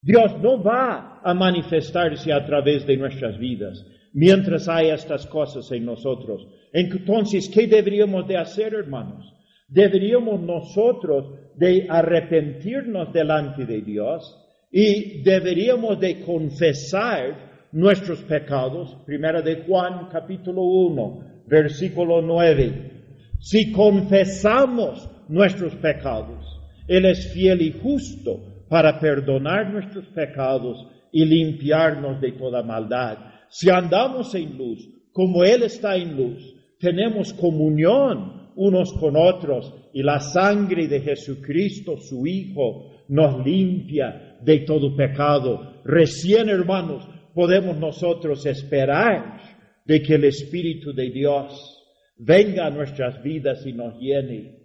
Dios 0.02 0.36
no 0.42 0.62
va 0.62 1.20
a 1.22 1.32
manifestarse 1.34 2.32
a 2.32 2.44
través 2.44 2.86
de 2.86 2.96
nuestras 2.96 3.38
vidas 3.38 3.84
mientras 4.14 4.68
hay 4.68 4.88
estas 4.88 5.26
cosas 5.26 5.70
en 5.72 5.84
nosotros. 5.84 6.46
Entonces, 6.72 7.50
¿qué 7.52 7.66
deberíamos 7.66 8.26
de 8.26 8.38
hacer, 8.38 8.74
hermanos? 8.74 9.34
Deberíamos 9.68 10.40
nosotros 10.40 11.34
de 11.56 11.86
arrepentirnos 11.88 13.12
delante 13.12 13.66
de 13.66 13.82
Dios 13.82 14.40
y 14.70 15.22
deberíamos 15.22 16.00
de 16.00 16.20
confesar 16.20 17.68
nuestros 17.72 18.20
pecados. 18.22 18.96
Primera 19.04 19.42
de 19.42 19.64
Juan 19.66 20.08
capítulo 20.10 20.62
1, 20.62 21.42
versículo 21.46 22.22
9. 22.22 22.92
Si 23.40 23.72
confesamos 23.72 25.10
nuestros 25.28 25.74
pecados, 25.76 26.60
Él 26.86 27.04
es 27.04 27.32
fiel 27.32 27.62
y 27.62 27.72
justo 27.72 28.64
para 28.68 28.98
perdonar 29.00 29.70
nuestros 29.70 30.06
pecados 30.06 30.86
y 31.10 31.24
limpiarnos 31.24 32.20
de 32.20 32.32
toda 32.32 32.62
maldad. 32.62 33.33
Si 33.48 33.70
andamos 33.70 34.34
en 34.34 34.56
luz, 34.56 34.88
como 35.12 35.44
Él 35.44 35.62
está 35.62 35.96
en 35.96 36.16
luz, 36.16 36.54
tenemos 36.78 37.32
comunión 37.32 38.50
unos 38.56 38.92
con 38.94 39.16
otros 39.16 39.72
y 39.92 40.02
la 40.02 40.20
sangre 40.20 40.86
de 40.88 41.00
Jesucristo, 41.00 41.96
su 41.96 42.26
Hijo, 42.26 42.90
nos 43.08 43.44
limpia 43.44 44.38
de 44.42 44.60
todo 44.60 44.94
pecado. 44.96 45.82
Recién, 45.84 46.48
hermanos, 46.48 47.06
podemos 47.34 47.76
nosotros 47.76 48.44
esperar 48.46 49.40
de 49.84 50.02
que 50.02 50.14
el 50.14 50.24
Espíritu 50.24 50.92
de 50.92 51.10
Dios 51.10 51.82
venga 52.16 52.66
a 52.66 52.70
nuestras 52.70 53.22
vidas 53.22 53.66
y 53.66 53.72
nos 53.72 53.98
llene. 53.98 54.58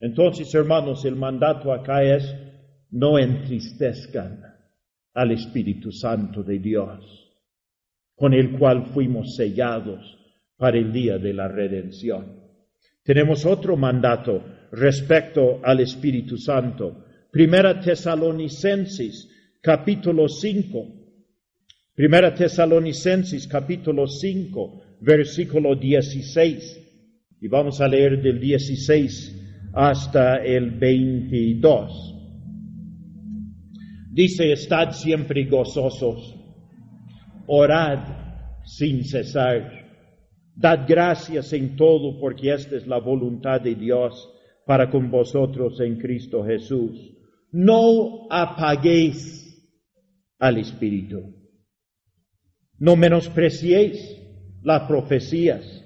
Entonces, 0.00 0.52
hermanos, 0.54 1.04
el 1.04 1.16
mandato 1.16 1.72
acá 1.72 2.02
es 2.02 2.34
no 2.90 3.18
entristezcan 3.18 4.42
al 5.14 5.32
Espíritu 5.32 5.90
Santo 5.92 6.42
de 6.42 6.58
Dios, 6.58 7.27
con 8.18 8.34
el 8.34 8.58
cual 8.58 8.86
fuimos 8.86 9.36
sellados 9.36 10.18
para 10.56 10.76
el 10.76 10.92
día 10.92 11.18
de 11.18 11.32
la 11.32 11.46
redención. 11.46 12.36
Tenemos 13.04 13.46
otro 13.46 13.76
mandato 13.76 14.44
respecto 14.72 15.60
al 15.62 15.80
Espíritu 15.80 16.36
Santo. 16.36 17.04
Primera 17.30 17.80
Tesalonicenses, 17.80 19.28
capítulo 19.62 20.28
5. 20.28 20.86
Primera 21.94 22.34
Tesalonicenses, 22.34 23.46
capítulo 23.46 24.06
5, 24.08 24.82
versículo 25.00 25.76
16. 25.76 27.36
Y 27.40 27.48
vamos 27.48 27.80
a 27.80 27.86
leer 27.86 28.20
del 28.20 28.40
16 28.40 29.70
hasta 29.72 30.44
el 30.44 30.72
22. 30.72 32.14
Dice, 34.10 34.52
estad 34.52 34.90
siempre 34.90 35.44
gozosos, 35.44 36.37
orad 37.48 37.98
sin 38.64 39.04
cesar, 39.04 39.86
dad 40.54 40.84
gracias 40.86 41.52
en 41.52 41.76
todo 41.76 42.20
porque 42.20 42.52
esta 42.52 42.76
es 42.76 42.86
la 42.86 42.98
voluntad 42.98 43.60
de 43.60 43.74
Dios 43.74 44.28
para 44.66 44.90
con 44.90 45.10
vosotros 45.10 45.80
en 45.80 45.96
Cristo 45.98 46.44
Jesús. 46.44 47.16
No 47.50 48.26
apaguéis 48.30 49.48
al 50.38 50.58
Espíritu. 50.58 51.34
No 52.78 52.94
menospreciéis 52.94 54.16
las 54.62 54.82
profecías. 54.82 55.84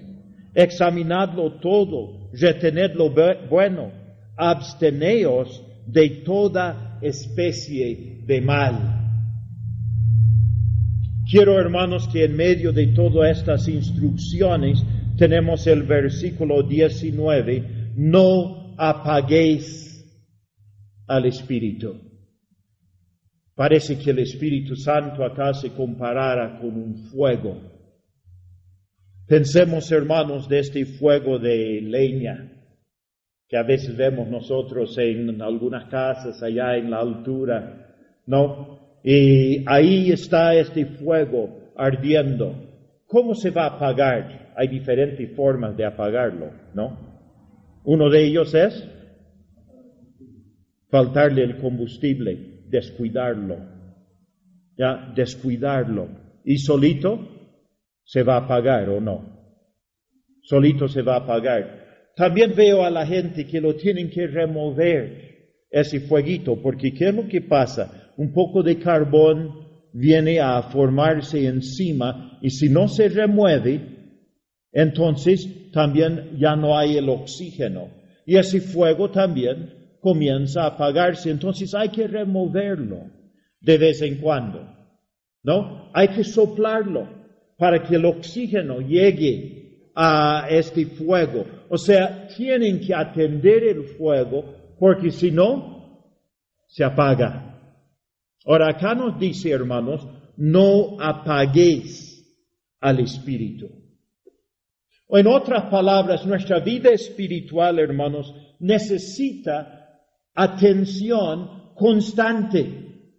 Examinadlo 0.53 1.59
todo, 1.59 2.29
retened 2.33 2.93
lo 2.95 3.09
bueno, 3.49 3.91
absteneos 4.35 5.63
de 5.87 6.09
toda 6.25 6.99
especie 7.01 8.23
de 8.25 8.41
mal. 8.41 9.02
Quiero, 11.29 11.59
hermanos, 11.59 12.07
que 12.09 12.25
en 12.25 12.35
medio 12.35 12.71
de 12.71 12.87
todas 12.87 13.39
estas 13.39 13.67
instrucciones 13.67 14.83
tenemos 15.17 15.67
el 15.67 15.83
versículo 15.83 16.63
19, 16.63 17.93
no 17.95 18.75
apaguéis 18.77 20.05
al 21.07 21.25
Espíritu. 21.25 21.95
Parece 23.55 23.97
que 23.97 24.11
el 24.11 24.19
Espíritu 24.19 24.75
Santo 24.75 25.23
acá 25.23 25.53
se 25.53 25.71
comparara 25.71 26.59
con 26.59 26.75
un 26.75 26.97
fuego. 27.05 27.61
Pensemos, 29.27 29.91
hermanos, 29.91 30.49
de 30.49 30.59
este 30.59 30.85
fuego 30.85 31.39
de 31.39 31.79
leña 31.81 32.49
que 33.47 33.57
a 33.57 33.63
veces 33.63 33.95
vemos 33.95 34.27
nosotros 34.27 34.97
en 34.97 35.41
algunas 35.41 35.85
casas 35.85 36.41
allá 36.41 36.75
en 36.75 36.89
la 36.89 36.97
altura, 36.97 37.95
¿no? 38.25 38.82
Y 39.03 39.65
ahí 39.67 40.11
está 40.11 40.55
este 40.55 40.85
fuego 40.85 41.73
ardiendo. 41.75 42.55
¿Cómo 43.05 43.35
se 43.35 43.51
va 43.51 43.65
a 43.65 43.75
apagar? 43.75 44.53
Hay 44.55 44.69
diferentes 44.69 45.35
formas 45.35 45.75
de 45.75 45.85
apagarlo, 45.85 46.51
¿no? 46.73 47.13
Uno 47.83 48.09
de 48.09 48.23
ellos 48.23 48.53
es 48.53 48.87
faltarle 50.89 51.43
el 51.43 51.57
combustible, 51.57 52.63
descuidarlo, 52.69 53.57
ya, 54.77 55.11
descuidarlo. 55.15 56.07
¿Y 56.45 56.57
solito 56.57 57.27
se 58.03 58.23
va 58.23 58.35
a 58.35 58.45
apagar 58.45 58.89
o 58.89 59.01
no? 59.01 59.33
Solito 60.43 60.87
se 60.87 61.01
va 61.01 61.15
a 61.15 61.19
apagar. 61.19 62.11
También 62.15 62.53
veo 62.55 62.83
a 62.83 62.91
la 62.91 63.05
gente 63.05 63.45
que 63.45 63.59
lo 63.59 63.75
tienen 63.75 64.09
que 64.09 64.27
remover 64.27 65.33
ese 65.69 65.99
fueguito, 66.01 66.61
porque 66.61 66.93
¿qué 66.93 67.09
es 67.09 67.15
lo 67.15 67.27
que 67.27 67.41
pasa? 67.41 68.02
Un 68.17 68.33
poco 68.33 68.63
de 68.63 68.77
carbón 68.79 69.63
viene 69.93 70.39
a 70.39 70.61
formarse 70.63 71.45
encima 71.45 72.39
y 72.41 72.49
si 72.49 72.69
no 72.69 72.87
se 72.87 73.09
remueve, 73.09 73.81
entonces 74.71 75.71
también 75.71 76.37
ya 76.37 76.55
no 76.55 76.77
hay 76.77 76.97
el 76.97 77.09
oxígeno. 77.09 77.89
Y 78.25 78.37
ese 78.37 78.61
fuego 78.61 79.11
también 79.11 79.97
comienza 79.99 80.63
a 80.63 80.67
apagarse, 80.67 81.29
entonces 81.29 81.73
hay 81.73 81.89
que 81.89 82.07
removerlo 82.07 83.05
de 83.61 83.77
vez 83.77 84.01
en 84.01 84.17
cuando. 84.17 84.67
¿No? 85.43 85.89
Hay 85.93 86.09
que 86.09 86.23
soplarlo 86.23 87.07
para 87.57 87.83
que 87.83 87.95
el 87.95 88.05
oxígeno 88.05 88.79
llegue 88.79 89.89
a 89.95 90.47
este 90.49 90.85
fuego. 90.85 91.45
O 91.69 91.77
sea, 91.77 92.27
tienen 92.27 92.79
que 92.79 92.93
atender 92.93 93.63
el 93.63 93.83
fuego 93.83 94.75
porque 94.79 95.11
si 95.11 95.31
no, 95.31 96.09
se 96.67 96.83
apaga. 96.83 97.52
Ahora 98.45 98.69
acá 98.69 98.93
nos 98.93 99.19
dice, 99.19 99.51
hermanos, 99.51 100.07
no 100.37 100.99
apaguéis 100.99 102.25
al 102.79 102.99
Espíritu. 102.99 103.69
O 105.07 105.17
en 105.17 105.27
otras 105.27 105.65
palabras, 105.69 106.25
nuestra 106.25 106.59
vida 106.59 106.89
espiritual, 106.89 107.79
hermanos, 107.79 108.33
necesita 108.59 110.01
atención 110.33 111.73
constante. 111.75 113.11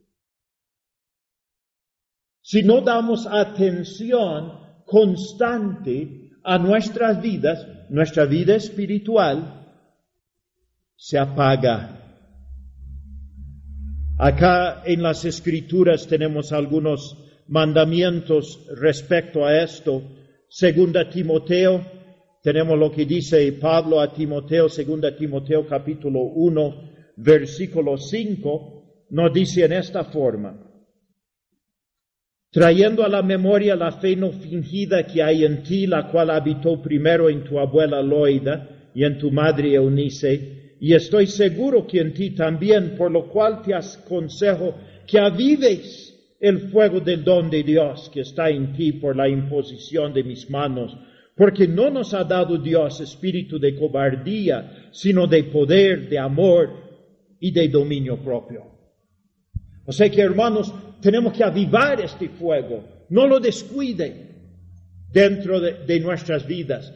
Si 2.43 2.63
no 2.63 2.81
damos 2.81 3.27
atención 3.27 4.61
constante, 4.85 6.25
a 6.45 6.59
nuestras 6.59 7.21
vidas, 7.23 7.67
nuestra 7.89 8.27
vida 8.27 8.55
espiritual 8.55 9.67
se 10.95 11.19
apaga. 11.19 12.04
Acá 14.19 14.83
en 14.87 15.03
las 15.03 15.25
escrituras 15.25 16.07
tenemos 16.07 16.53
algunos 16.53 17.19
mandamientos 17.49 18.65
respecto 18.77 19.45
a 19.45 19.61
esto. 19.61 20.03
Segunda 20.49 21.11
Timoteo, 21.11 21.85
tenemos 22.41 22.79
lo 22.79 22.93
que 22.93 23.07
dice 23.07 23.53
Pablo 23.55 24.01
a 24.01 24.13
Timoteo, 24.13 24.69
segunda 24.69 25.17
Timoteo 25.17 25.67
capítulo 25.67 26.21
1, 26.21 26.91
versículo 27.17 27.97
5, 27.97 29.07
nos 29.11 29.33
dice 29.33 29.65
en 29.65 29.73
esta 29.73 30.05
forma, 30.05 30.61
trayendo 32.53 33.05
a 33.05 33.09
la 33.09 33.23
memoria 33.23 33.75
la 33.75 33.91
fe 33.91 34.15
no 34.15 34.31
fingida 34.31 35.05
que 35.09 35.25
hay 35.25 35.45
en 35.45 35.65
ti, 35.65 35.89
la 35.89 36.09
cual 36.09 36.31
habitó 36.31 36.81
primero 36.81 37.29
en 37.29 37.43
tu 37.43 37.59
abuela 37.59 38.01
Loida 38.01 38.91
y 38.95 39.03
en 39.03 39.19
tu 39.19 39.33
madre 39.33 39.75
Eunice, 39.75 40.64
y 40.85 40.93
estoy 40.93 41.27
seguro 41.29 41.87
que 41.87 41.99
en 41.99 42.13
ti 42.13 42.33
también, 42.33 42.95
por 42.95 43.11
lo 43.11 43.27
cual 43.31 43.63
te 43.63 43.73
aconsejo 43.73 44.75
que 45.07 45.19
avives 45.19 46.15
el 46.39 46.69
fuego 46.69 47.01
del 47.01 47.25
don 47.25 47.49
de 47.49 47.63
Dios 47.63 48.11
que 48.13 48.21
está 48.21 48.51
en 48.51 48.75
ti 48.75 48.93
por 48.93 49.17
la 49.17 49.27
imposición 49.27 50.13
de 50.13 50.23
mis 50.23 50.51
manos, 50.51 50.95
porque 51.35 51.67
no 51.67 51.89
nos 51.89 52.13
ha 52.13 52.23
dado 52.25 52.59
Dios 52.59 53.01
espíritu 53.01 53.59
de 53.59 53.75
cobardía, 53.75 54.91
sino 54.93 55.27
de 55.27 55.45
poder, 55.45 56.07
de 56.11 56.19
amor 56.19 56.69
y 57.41 57.51
de 57.51 57.67
dominio 57.69 58.19
propio. 58.19 58.67
O 59.87 59.93
sea 59.93 60.11
que, 60.11 60.21
hermanos, 60.21 60.71
tenemos 61.01 61.33
que 61.33 61.45
avivar 61.45 61.99
este 62.03 62.29
fuego, 62.29 62.85
no 63.09 63.27
lo 63.27 63.41
descuide 63.41 64.35
dentro 65.11 65.61
de, 65.61 65.87
de 65.87 65.99
nuestras 65.99 66.47
vidas. 66.47 66.93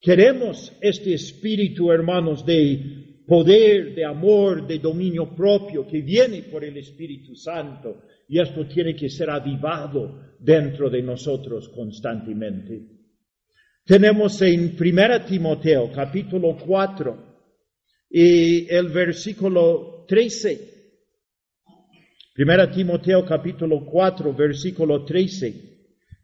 Queremos 0.00 0.72
este 0.80 1.12
espíritu, 1.12 1.92
hermanos, 1.92 2.46
de 2.46 3.04
poder, 3.26 3.94
de 3.94 4.04
amor, 4.04 4.66
de 4.66 4.78
dominio 4.78 5.34
propio 5.34 5.86
que 5.86 6.00
viene 6.00 6.42
por 6.42 6.64
el 6.64 6.76
Espíritu 6.76 7.34
Santo. 7.34 8.02
Y 8.28 8.40
esto 8.40 8.66
tiene 8.66 8.94
que 8.94 9.08
ser 9.08 9.30
avivado 9.30 10.36
dentro 10.38 10.88
de 10.88 11.02
nosotros 11.02 11.68
constantemente. 11.68 12.80
Tenemos 13.84 14.40
en 14.42 14.76
1 14.78 15.24
Timoteo 15.24 15.90
capítulo 15.92 16.56
4 16.56 17.36
y 18.10 18.72
el 18.72 18.88
versículo 18.88 20.04
13. 20.08 20.74
1 22.36 22.70
Timoteo 22.70 23.24
capítulo 23.24 23.84
4 23.84 24.34
versículo 24.34 25.04
13. 25.04 25.76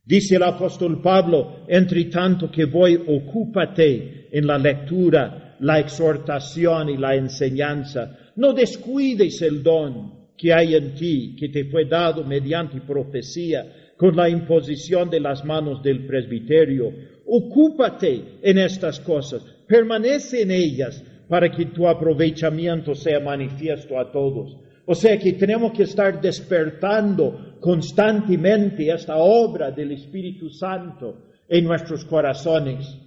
Dice 0.04 0.34
el 0.34 0.42
apóstol 0.42 1.00
Pablo, 1.00 1.64
entre 1.68 2.04
tanto 2.06 2.50
que 2.50 2.64
voy, 2.64 2.96
ocúpate 3.06 4.28
en 4.36 4.46
la 4.46 4.58
lectura, 4.58 5.41
la 5.62 5.78
exhortación 5.78 6.88
y 6.88 6.96
la 6.96 7.14
enseñanza. 7.14 8.18
No 8.36 8.52
descuides 8.52 9.40
el 9.42 9.62
don 9.62 10.12
que 10.36 10.52
hay 10.52 10.74
en 10.74 10.94
ti, 10.94 11.36
que 11.38 11.48
te 11.48 11.64
fue 11.66 11.84
dado 11.84 12.24
mediante 12.24 12.80
profecía, 12.80 13.92
con 13.96 14.16
la 14.16 14.28
imposición 14.28 15.08
de 15.08 15.20
las 15.20 15.44
manos 15.44 15.80
del 15.82 16.04
presbiterio. 16.04 16.92
Ocúpate 17.26 18.40
en 18.42 18.58
estas 18.58 18.98
cosas, 18.98 19.44
permanece 19.68 20.42
en 20.42 20.50
ellas, 20.50 21.02
para 21.28 21.48
que 21.48 21.66
tu 21.66 21.86
aprovechamiento 21.86 22.94
sea 22.96 23.20
manifiesto 23.20 23.98
a 24.00 24.10
todos. 24.10 24.58
O 24.84 24.96
sea 24.96 25.16
que 25.16 25.34
tenemos 25.34 25.72
que 25.72 25.84
estar 25.84 26.20
despertando 26.20 27.56
constantemente 27.60 28.90
esta 28.90 29.16
obra 29.16 29.70
del 29.70 29.92
Espíritu 29.92 30.50
Santo 30.50 31.18
en 31.48 31.64
nuestros 31.64 32.04
corazones. 32.04 32.98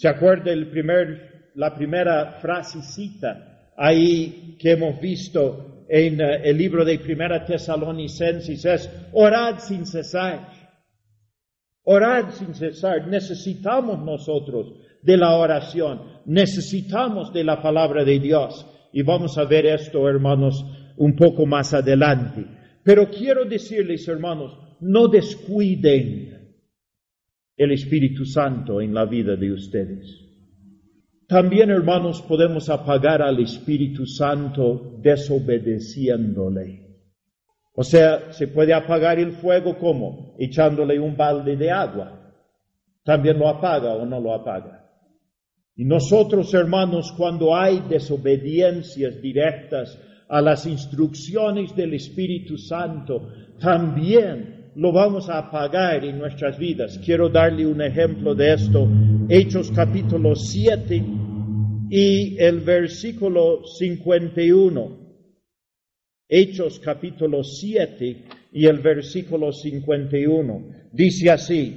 ¿Se 0.00 0.08
acuerda 0.08 0.50
el 0.50 0.70
primer, 0.70 1.50
la 1.56 1.74
primera 1.74 2.38
frasecita 2.40 3.70
ahí 3.76 4.56
que 4.58 4.70
hemos 4.70 4.98
visto 4.98 5.84
en 5.90 6.22
uh, 6.22 6.42
el 6.42 6.56
libro 6.56 6.86
de 6.86 6.98
Primera 7.00 7.44
Tesalonicenses? 7.44 8.64
Es 8.64 8.90
orad 9.12 9.58
sin 9.58 9.84
cesar. 9.84 10.48
Orad 11.84 12.30
sin 12.30 12.54
cesar. 12.54 13.08
Necesitamos 13.08 14.02
nosotros 14.02 14.72
de 15.02 15.18
la 15.18 15.34
oración. 15.36 16.00
Necesitamos 16.24 17.30
de 17.34 17.44
la 17.44 17.60
palabra 17.60 18.02
de 18.02 18.18
Dios. 18.20 18.66
Y 18.94 19.02
vamos 19.02 19.36
a 19.36 19.44
ver 19.44 19.66
esto, 19.66 20.08
hermanos, 20.08 20.64
un 20.96 21.14
poco 21.14 21.44
más 21.44 21.74
adelante. 21.74 22.46
Pero 22.82 23.10
quiero 23.10 23.44
decirles, 23.44 24.08
hermanos, 24.08 24.56
no 24.80 25.08
descuiden 25.08 26.39
el 27.60 27.72
Espíritu 27.72 28.24
Santo 28.24 28.80
en 28.80 28.94
la 28.94 29.04
vida 29.04 29.36
de 29.36 29.52
ustedes. 29.52 30.18
También, 31.28 31.68
hermanos, 31.68 32.22
podemos 32.22 32.70
apagar 32.70 33.20
al 33.20 33.38
Espíritu 33.38 34.06
Santo 34.06 34.96
desobedeciéndole. 35.02 36.86
O 37.74 37.84
sea, 37.84 38.32
se 38.32 38.48
puede 38.48 38.72
apagar 38.72 39.18
el 39.18 39.32
fuego 39.32 39.76
como 39.76 40.34
echándole 40.38 40.98
un 40.98 41.14
balde 41.18 41.54
de 41.54 41.70
agua. 41.70 42.32
También 43.04 43.38
lo 43.38 43.46
apaga 43.46 43.92
o 43.92 44.06
no 44.06 44.18
lo 44.18 44.32
apaga. 44.32 44.90
Y 45.76 45.84
nosotros, 45.84 46.54
hermanos, 46.54 47.12
cuando 47.12 47.54
hay 47.54 47.80
desobediencias 47.90 49.20
directas 49.20 49.98
a 50.30 50.40
las 50.40 50.64
instrucciones 50.64 51.76
del 51.76 51.92
Espíritu 51.92 52.56
Santo, 52.56 53.28
también 53.60 54.59
lo 54.80 54.92
vamos 54.92 55.28
a 55.28 55.36
apagar 55.36 56.06
en 56.06 56.18
nuestras 56.18 56.58
vidas. 56.58 56.98
Quiero 57.04 57.28
darle 57.28 57.66
un 57.66 57.82
ejemplo 57.82 58.34
de 58.34 58.54
esto. 58.54 58.88
Hechos 59.28 59.70
capítulo 59.70 60.34
7 60.34 61.04
y 61.90 62.38
el 62.38 62.60
versículo 62.60 63.62
51. 63.62 64.98
Hechos 66.26 66.80
capítulo 66.80 67.44
7 67.44 68.24
y 68.52 68.66
el 68.66 68.78
versículo 68.78 69.52
51. 69.52 70.88
Dice 70.92 71.28
así, 71.28 71.74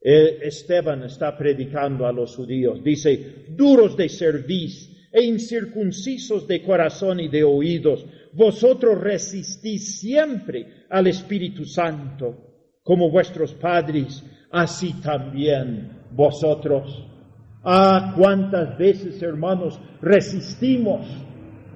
eh, 0.00 0.38
Esteban 0.40 1.02
está 1.02 1.36
predicando 1.36 2.06
a 2.06 2.12
los 2.12 2.34
judíos. 2.34 2.82
Dice, 2.82 3.44
duros 3.50 3.94
de 3.98 4.08
cerviz 4.08 4.90
e 5.12 5.22
incircuncisos 5.22 6.48
de 6.48 6.62
corazón 6.62 7.20
y 7.20 7.28
de 7.28 7.44
oídos, 7.44 8.06
vosotros 8.32 9.00
resistís 9.00 9.98
siempre 10.00 10.84
al 10.88 11.06
Espíritu 11.06 11.64
Santo, 11.64 12.36
como 12.82 13.10
vuestros 13.10 13.54
padres, 13.54 14.24
así 14.50 14.94
también 15.00 16.00
vosotros. 16.12 17.06
Ah, 17.62 18.14
cuántas 18.16 18.78
veces, 18.78 19.22
hermanos, 19.22 19.78
resistimos 20.00 21.06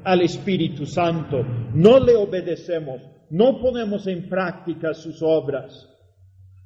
al 0.02 0.22
Espíritu 0.22 0.86
Santo, 0.86 1.44
no 1.74 1.98
le 1.98 2.14
obedecemos, 2.14 3.00
no 3.30 3.60
ponemos 3.60 4.06
en 4.06 4.28
práctica 4.28 4.94
sus 4.94 5.22
obras. 5.22 5.88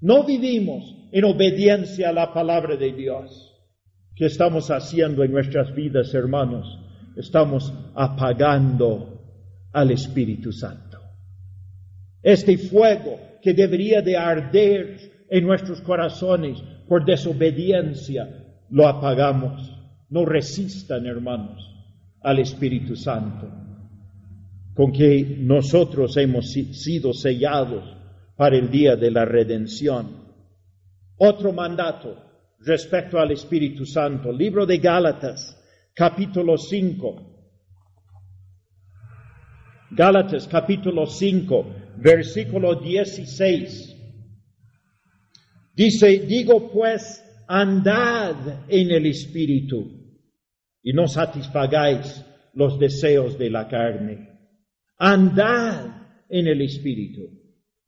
No 0.00 0.24
vivimos 0.24 0.94
en 1.10 1.24
obediencia 1.24 2.10
a 2.10 2.12
la 2.12 2.32
palabra 2.32 2.76
de 2.76 2.92
Dios. 2.92 3.54
¿Qué 4.14 4.26
estamos 4.26 4.70
haciendo 4.70 5.24
en 5.24 5.32
nuestras 5.32 5.74
vidas, 5.74 6.14
hermanos? 6.14 6.78
Estamos 7.16 7.72
apagando 7.94 9.17
al 9.72 9.90
Espíritu 9.90 10.52
Santo. 10.52 10.98
Este 12.22 12.58
fuego 12.58 13.20
que 13.42 13.54
debería 13.54 14.02
de 14.02 14.16
arder 14.16 15.26
en 15.30 15.46
nuestros 15.46 15.80
corazones 15.80 16.58
por 16.88 17.04
desobediencia, 17.04 18.46
lo 18.70 18.88
apagamos. 18.88 19.74
No 20.10 20.24
resistan, 20.24 21.06
hermanos, 21.06 21.62
al 22.22 22.38
Espíritu 22.38 22.96
Santo, 22.96 23.46
con 24.74 24.90
que 24.90 25.36
nosotros 25.40 26.16
hemos 26.16 26.50
sido 26.50 27.12
sellados 27.12 27.84
para 28.36 28.56
el 28.56 28.70
día 28.70 28.96
de 28.96 29.10
la 29.10 29.24
redención. 29.24 30.28
Otro 31.18 31.52
mandato 31.52 32.16
respecto 32.60 33.18
al 33.18 33.32
Espíritu 33.32 33.84
Santo, 33.84 34.32
libro 34.32 34.64
de 34.64 34.78
Gálatas, 34.78 35.60
capítulo 35.94 36.56
5. 36.56 37.27
Gálatas 39.90 40.46
capítulo 40.46 41.06
5, 41.06 41.66
versículo 41.96 42.74
16. 42.74 43.96
Dice, 45.74 46.18
digo 46.20 46.70
pues, 46.70 47.24
andad 47.46 48.64
en 48.68 48.90
el 48.90 49.06
Espíritu 49.06 49.88
y 50.82 50.92
no 50.92 51.08
satisfagáis 51.08 52.24
los 52.54 52.78
deseos 52.78 53.38
de 53.38 53.50
la 53.50 53.66
carne. 53.68 54.28
Andad 54.98 55.86
en 56.28 56.46
el 56.48 56.60
Espíritu 56.60 57.30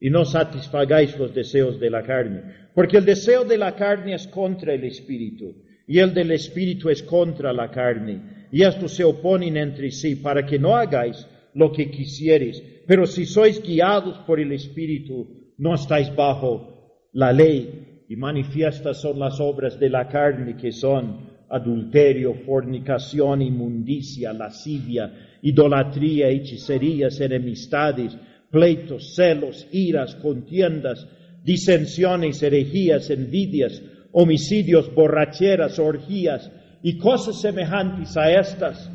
y 0.01 0.09
no 0.09 0.25
satisfagáis 0.25 1.19
los 1.19 1.35
deseos 1.35 1.79
de 1.79 1.91
la 1.91 2.03
carne, 2.03 2.43
porque 2.75 2.97
el 2.97 3.05
deseo 3.05 3.45
de 3.45 3.59
la 3.59 3.77
carne 3.77 4.15
es 4.15 4.27
contra 4.29 4.73
el 4.73 4.83
espíritu, 4.85 5.55
y 5.87 5.99
el 5.99 6.15
del 6.15 6.31
espíritu 6.33 6.89
es 6.89 7.03
contra 7.03 7.53
la 7.53 7.71
carne, 7.71 8.47
y 8.51 8.63
estos 8.63 8.95
se 8.95 9.05
oponen 9.05 9.59
entre 9.59 9.91
sí 9.91 10.17
para 10.17 10.47
que 10.47 10.59
no 10.59 10.75
hagáis 10.75 11.27
lo 11.55 11.73
que 11.73 11.91
quisieres, 11.91 12.63
pero 12.87 13.07
si 13.07 13.27
sois 13.27 13.63
guiados 13.63 14.19
por 14.27 14.41
el 14.41 14.53
espíritu, 14.53 15.53
no 15.59 15.75
estáis 15.75 16.15
bajo 16.15 17.09
la 17.13 17.33
ley, 17.33 18.05
y 18.09 18.17
manifiestas 18.17 19.01
son 19.01 19.21
las 19.21 19.39
obras 19.41 19.79
de 19.79 19.89
la 19.89 20.09
carne 20.09 20.57
que 20.57 20.73
son 20.73 21.31
adulterio, 21.49 22.35
fornicación, 22.45 23.41
inmundicia, 23.41 24.33
lascivia, 24.33 25.39
idolatría, 25.43 26.29
hechicerías, 26.29 27.21
enemistades, 27.21 28.17
pleitos, 28.51 29.15
celos, 29.15 29.67
iras, 29.71 30.17
contiendas, 30.17 31.07
disensiones, 31.45 32.43
herejías, 32.43 33.11
envidias, 33.11 33.81
homicidios, 34.13 34.93
borracheras, 34.93 35.79
orgías 35.79 36.51
y 36.83 36.99
cosas 36.99 37.41
semejantes 37.41 38.17
a 38.17 38.33
estas, 38.33 38.91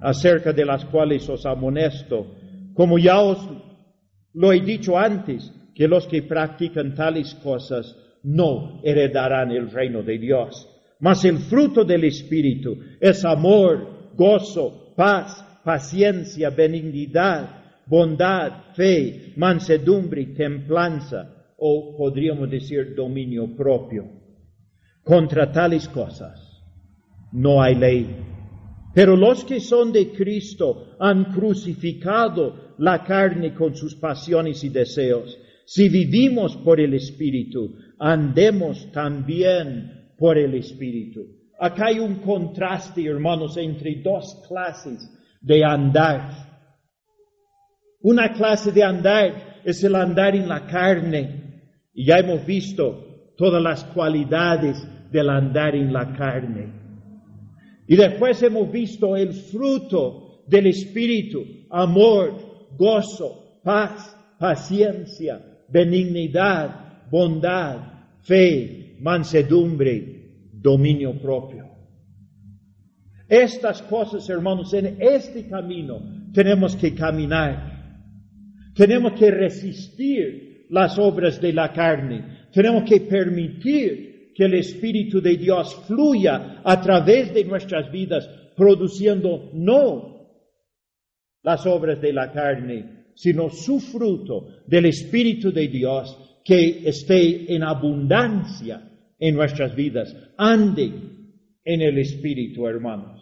acerca 0.00 0.52
de 0.52 0.64
las 0.64 0.84
cuales 0.86 1.28
os 1.28 1.44
amonesto, 1.46 2.26
como 2.74 2.98
ya 2.98 3.20
os 3.20 3.38
lo 4.34 4.52
he 4.52 4.60
dicho 4.60 4.96
antes, 4.96 5.52
que 5.74 5.88
los 5.88 6.06
que 6.06 6.22
practican 6.22 6.94
tales 6.94 7.34
cosas 7.42 7.96
no 8.22 8.80
heredarán 8.82 9.50
el 9.50 9.70
reino 9.70 10.02
de 10.02 10.18
Dios. 10.18 10.68
Mas 11.00 11.24
el 11.24 11.38
fruto 11.38 11.84
del 11.84 12.04
Espíritu 12.04 12.76
es 13.00 13.24
amor, 13.24 14.12
gozo, 14.14 14.92
paz, 14.94 15.44
paciencia, 15.64 16.50
benignidad, 16.50 17.84
bondad, 17.86 18.74
fe, 18.74 19.32
mansedumbre, 19.36 20.26
templanza, 20.26 21.40
o 21.56 21.96
podríamos 21.96 22.50
decir 22.50 22.94
dominio 22.94 23.54
propio. 23.54 24.04
Contra 25.02 25.50
tales 25.50 25.88
cosas 25.88 26.38
no 27.32 27.62
hay 27.62 27.74
ley. 27.74 28.29
Pero 28.92 29.16
los 29.16 29.44
que 29.44 29.60
son 29.60 29.92
de 29.92 30.10
Cristo 30.10 30.96
han 30.98 31.32
crucificado 31.32 32.74
la 32.78 33.04
carne 33.04 33.54
con 33.54 33.74
sus 33.74 33.94
pasiones 33.94 34.64
y 34.64 34.68
deseos. 34.68 35.38
Si 35.64 35.88
vivimos 35.88 36.56
por 36.56 36.80
el 36.80 36.94
Espíritu, 36.94 37.76
andemos 37.98 38.90
también 38.90 40.12
por 40.18 40.36
el 40.36 40.54
Espíritu. 40.54 41.20
Acá 41.58 41.86
hay 41.86 42.00
un 42.00 42.16
contraste, 42.16 43.04
hermanos, 43.06 43.56
entre 43.56 44.02
dos 44.02 44.42
clases 44.48 45.08
de 45.40 45.64
andar. 45.64 46.50
Una 48.00 48.32
clase 48.32 48.72
de 48.72 48.82
andar 48.82 49.60
es 49.64 49.84
el 49.84 49.94
andar 49.94 50.34
en 50.34 50.48
la 50.48 50.66
carne. 50.66 51.62
Y 51.92 52.06
ya 52.06 52.18
hemos 52.18 52.44
visto 52.44 53.34
todas 53.36 53.62
las 53.62 53.84
cualidades 53.84 54.82
del 55.12 55.28
andar 55.28 55.76
en 55.76 55.92
la 55.92 56.12
carne. 56.16 56.79
Y 57.90 57.96
después 57.96 58.40
hemos 58.44 58.70
visto 58.70 59.16
el 59.16 59.32
fruto 59.32 60.44
del 60.46 60.68
Espíritu, 60.68 61.44
amor, 61.70 62.68
gozo, 62.78 63.58
paz, 63.64 64.16
paciencia, 64.38 65.42
benignidad, 65.68 67.08
bondad, 67.10 67.78
fe, 68.22 68.94
mansedumbre, 69.00 70.50
dominio 70.52 71.20
propio. 71.20 71.66
Estas 73.28 73.82
cosas, 73.82 74.30
hermanos, 74.30 74.72
en 74.72 74.96
este 75.00 75.48
camino 75.48 76.00
tenemos 76.32 76.76
que 76.76 76.94
caminar. 76.94 77.98
Tenemos 78.72 79.14
que 79.18 79.32
resistir 79.32 80.66
las 80.70 80.96
obras 80.96 81.40
de 81.40 81.52
la 81.52 81.72
carne. 81.72 82.46
Tenemos 82.52 82.84
que 82.88 83.00
permitir 83.00 84.09
que 84.34 84.44
el 84.44 84.54
Espíritu 84.54 85.20
de 85.20 85.36
Dios 85.36 85.74
fluya 85.86 86.60
a 86.64 86.80
través 86.80 87.32
de 87.34 87.44
nuestras 87.44 87.90
vidas, 87.90 88.28
produciendo 88.56 89.50
no 89.54 90.28
las 91.42 91.66
obras 91.66 92.00
de 92.00 92.12
la 92.12 92.30
carne, 92.32 93.06
sino 93.14 93.50
su 93.50 93.80
fruto 93.80 94.48
del 94.66 94.86
Espíritu 94.86 95.52
de 95.52 95.68
Dios 95.68 96.18
que 96.44 96.88
esté 96.88 97.54
en 97.54 97.62
abundancia 97.62 98.82
en 99.18 99.34
nuestras 99.34 99.74
vidas. 99.74 100.14
Ande 100.36 100.92
en 101.64 101.82
el 101.82 101.98
Espíritu, 101.98 102.66
hermanos. 102.66 103.20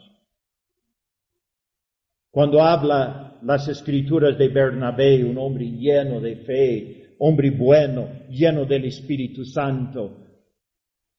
Cuando 2.31 2.63
habla 2.63 3.39
las 3.43 3.69
escrituras 3.69 4.39
de 4.39 4.49
Bernabé, 4.49 5.25
un 5.25 5.39
hombre 5.39 5.67
lleno 5.67 6.21
de 6.21 6.37
fe, 6.37 7.15
hombre 7.19 7.51
bueno, 7.51 8.09
lleno 8.31 8.65
del 8.65 8.85
Espíritu 8.85 9.45
Santo, 9.45 10.28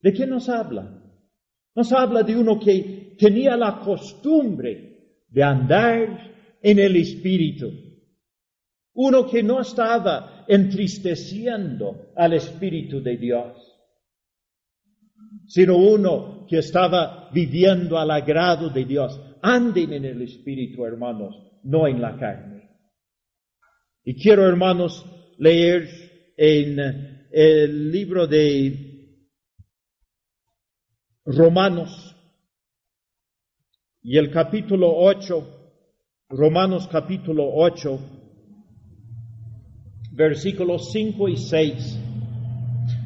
¿de 0.02 0.14
qué 0.14 0.26
nos 0.26 0.50
habla? 0.50 1.00
Nos 1.76 1.92
habla 1.92 2.24
de 2.24 2.36
uno 2.36 2.60
que 2.60 3.16
tenía 3.18 3.56
la 3.56 3.80
costumbre 3.80 4.90
de 5.28 5.44
andar 5.44 6.58
en 6.62 6.80
el 6.80 6.96
Espíritu, 6.96 7.72
uno 8.94 9.28
que 9.28 9.44
no 9.44 9.62
estaba 9.62 10.46
entristeciendo 10.48 12.12
al 12.16 12.34
Espíritu 12.34 13.02
de 13.02 13.18
Dios, 13.18 13.70
sino 15.46 15.78
uno 15.78 16.46
que 16.48 16.58
estaba 16.58 17.30
viviendo 17.32 17.98
al 17.98 18.12
agrado 18.12 18.70
de 18.70 18.86
Dios. 18.86 19.20
Anden 19.42 19.94
en 19.94 20.06
el 20.06 20.22
Espíritu, 20.22 20.86
hermanos, 20.86 21.36
no 21.64 21.88
en 21.88 22.02
la 22.02 22.18
carne. 22.18 22.70
Y 24.04 24.16
quiero, 24.16 24.48
hermanos, 24.48 25.06
leer 25.38 25.88
en 26.36 27.28
el 27.32 27.92
libro 27.92 28.26
de 28.26 28.89
Romanos 31.32 32.16
y 34.02 34.18
el 34.18 34.32
capítulo 34.32 34.92
8, 34.96 35.76
Romanos 36.30 36.88
capítulo 36.92 37.48
8, 37.54 38.00
versículos 40.14 40.92
5 40.92 41.30
y 41.30 41.38
6. 41.38 42.00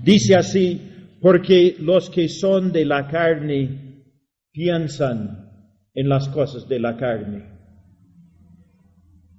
Dice 0.05 0.35
así, 0.35 0.81
porque 1.19 1.75
los 1.79 2.09
que 2.09 2.29
son 2.29 2.71
de 2.71 2.85
la 2.85 3.09
carne 3.09 4.05
piensan 4.53 5.51
en 5.93 6.07
las 6.07 6.29
cosas 6.29 6.69
de 6.69 6.79
la 6.79 6.95
carne, 6.95 7.43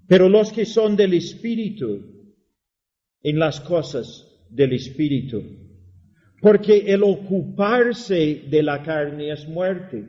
pero 0.07 0.29
los 0.29 0.53
que 0.53 0.67
son 0.67 0.95
del 0.95 1.15
Espíritu 1.15 2.03
en 3.23 3.39
las 3.39 3.63
cosas 3.63 4.29
del 4.51 4.75
Espíritu, 4.75 5.64
porque 6.45 6.93
el 6.93 7.03
ocuparse 7.03 8.43
de 8.51 8.63
la 8.63 8.83
carne 8.83 9.33
es 9.33 9.49
muerte, 9.49 10.05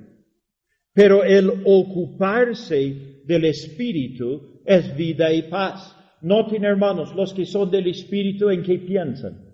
pero 0.92 1.24
el 1.24 1.50
ocuparse 1.64 3.22
del 3.24 3.46
Espíritu 3.46 4.60
es 4.66 4.94
vida 4.98 5.32
y 5.32 5.44
paz. 5.44 5.96
Noten, 6.24 6.66
hermanos, 6.66 7.16
los 7.16 7.34
que 7.34 7.46
son 7.46 7.72
del 7.72 7.88
Espíritu, 7.88 8.50
¿en 8.50 8.64
qué 8.64 8.80
piensan? 8.80 9.46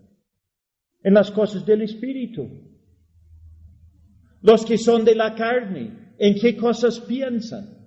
En 1.03 1.13
las 1.13 1.29
cosas 1.29 1.63
del 1.67 1.83
Espíritu. 1.83 2.49
Los 4.41 4.65
que 4.65 4.79
son 4.79 5.05
de 5.05 5.13
la 5.13 5.35
carne, 5.35 6.15
¿en 6.17 6.33
qué 6.33 6.57
cosas 6.57 6.99
piensan? 7.01 7.77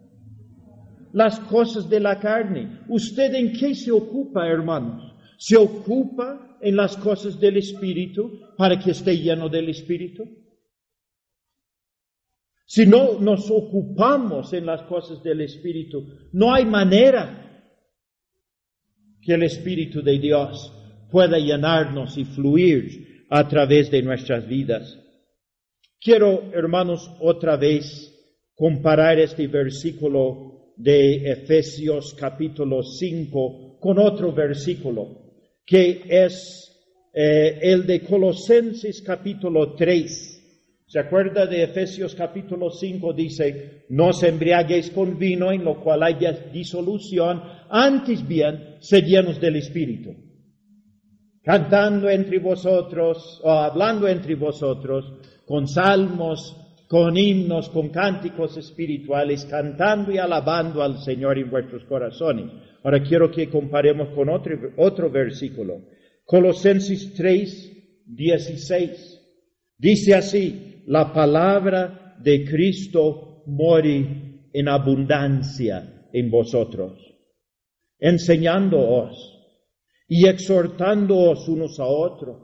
Las 1.12 1.40
cosas 1.40 1.90
de 1.90 1.98
la 1.98 2.20
carne. 2.20 2.82
¿Usted 2.88 3.34
en 3.34 3.54
qué 3.54 3.74
se 3.74 3.90
ocupa, 3.90 4.46
hermanos? 4.46 5.13
¿Se 5.38 5.56
ocupa 5.56 6.58
en 6.60 6.76
las 6.76 6.96
cosas 6.96 7.38
del 7.38 7.56
Espíritu 7.56 8.40
para 8.56 8.78
que 8.78 8.92
esté 8.92 9.16
lleno 9.16 9.48
del 9.48 9.68
Espíritu? 9.68 10.24
Si 12.66 12.86
no 12.86 13.20
nos 13.20 13.50
ocupamos 13.50 14.52
en 14.52 14.66
las 14.66 14.82
cosas 14.82 15.22
del 15.22 15.42
Espíritu, 15.42 16.06
no 16.32 16.52
hay 16.52 16.64
manera 16.64 17.40
que 19.20 19.34
el 19.34 19.42
Espíritu 19.42 20.02
de 20.02 20.18
Dios 20.18 20.72
pueda 21.10 21.38
llenarnos 21.38 22.16
y 22.16 22.24
fluir 22.24 23.26
a 23.30 23.46
través 23.48 23.90
de 23.90 24.02
nuestras 24.02 24.46
vidas. 24.46 24.98
Quiero, 26.00 26.52
hermanos, 26.52 27.10
otra 27.20 27.56
vez 27.56 28.10
comparar 28.54 29.18
este 29.18 29.46
versículo 29.46 30.72
de 30.76 31.30
Efesios 31.30 32.14
capítulo 32.14 32.82
5 32.82 33.78
con 33.80 33.98
otro 33.98 34.32
versículo, 34.32 35.23
que 35.64 36.02
es 36.08 36.70
eh, 37.12 37.58
el 37.62 37.86
de 37.86 38.00
Colosenses 38.02 39.02
capítulo 39.02 39.74
3. 39.74 40.34
¿Se 40.86 40.98
acuerda 40.98 41.46
de 41.46 41.64
Efesios 41.64 42.14
capítulo 42.14 42.70
5? 42.70 43.12
Dice, 43.12 43.86
no 43.88 44.08
os 44.08 44.22
embriaguéis 44.22 44.90
con 44.90 45.18
vino 45.18 45.50
en 45.50 45.64
lo 45.64 45.80
cual 45.80 46.02
hay 46.02 46.16
disolución, 46.52 47.42
antes 47.70 48.26
bien, 48.26 48.76
sed 48.80 49.04
llenos 49.04 49.40
del 49.40 49.56
Espíritu. 49.56 50.14
Cantando 51.42 52.08
entre 52.08 52.38
vosotros, 52.38 53.40
o 53.42 53.50
hablando 53.50 54.06
entre 54.06 54.34
vosotros, 54.34 55.12
con 55.46 55.66
salmos, 55.66 56.63
con 56.94 57.16
himnos, 57.16 57.70
con 57.70 57.88
cánticos 57.88 58.56
espirituales, 58.56 59.44
cantando 59.46 60.12
y 60.12 60.18
alabando 60.18 60.80
al 60.80 61.00
Señor 61.00 61.36
en 61.36 61.50
vuestros 61.50 61.82
corazones. 61.86 62.52
Ahora 62.84 63.02
quiero 63.02 63.32
que 63.32 63.50
comparemos 63.50 64.10
con 64.10 64.28
otro, 64.28 65.10
versículo. 65.10 65.80
Colosenses 66.24 67.12
3, 67.14 68.04
16. 68.06 69.20
Dice 69.76 70.14
así, 70.14 70.84
la 70.86 71.12
palabra 71.12 72.14
de 72.20 72.44
Cristo 72.44 73.42
mori 73.46 74.50
en 74.52 74.68
abundancia 74.68 76.06
en 76.12 76.30
vosotros, 76.30 76.92
enseñándoos 77.98 79.16
y 80.06 80.28
exhortándoos 80.28 81.48
unos 81.48 81.80
a 81.80 81.86
otros 81.86 82.36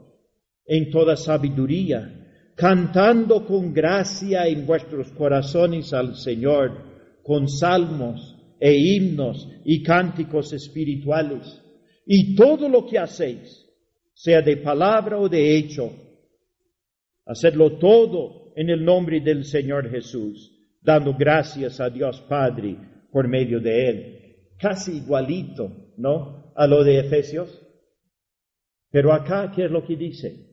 en 0.65 0.91
toda 0.91 1.15
sabiduría, 1.15 2.20
cantando 2.61 3.43
con 3.47 3.73
gracia 3.73 4.45
en 4.45 4.67
vuestros 4.67 5.11
corazones 5.13 5.93
al 5.93 6.15
Señor, 6.15 6.77
con 7.23 7.47
salmos 7.47 8.37
e 8.59 8.77
himnos 8.77 9.49
y 9.65 9.81
cánticos 9.81 10.53
espirituales. 10.53 11.59
Y 12.05 12.35
todo 12.35 12.69
lo 12.69 12.85
que 12.85 12.99
hacéis, 12.99 13.67
sea 14.13 14.43
de 14.43 14.57
palabra 14.57 15.17
o 15.17 15.27
de 15.27 15.57
hecho. 15.57 15.91
Hacedlo 17.25 17.79
todo 17.79 18.53
en 18.55 18.69
el 18.69 18.85
nombre 18.85 19.21
del 19.21 19.43
Señor 19.43 19.89
Jesús, 19.89 20.55
dando 20.83 21.15
gracias 21.17 21.79
a 21.79 21.89
Dios 21.89 22.21
Padre 22.29 22.77
por 23.11 23.27
medio 23.27 23.59
de 23.59 23.89
Él. 23.89 24.35
Casi 24.59 24.97
igualito, 24.97 25.93
¿no? 25.97 26.53
A 26.55 26.67
lo 26.67 26.83
de 26.83 26.99
Efesios. 26.99 27.59
Pero 28.91 29.13
acá, 29.13 29.51
¿qué 29.55 29.65
es 29.65 29.71
lo 29.71 29.83
que 29.83 29.95
dice? 29.95 30.51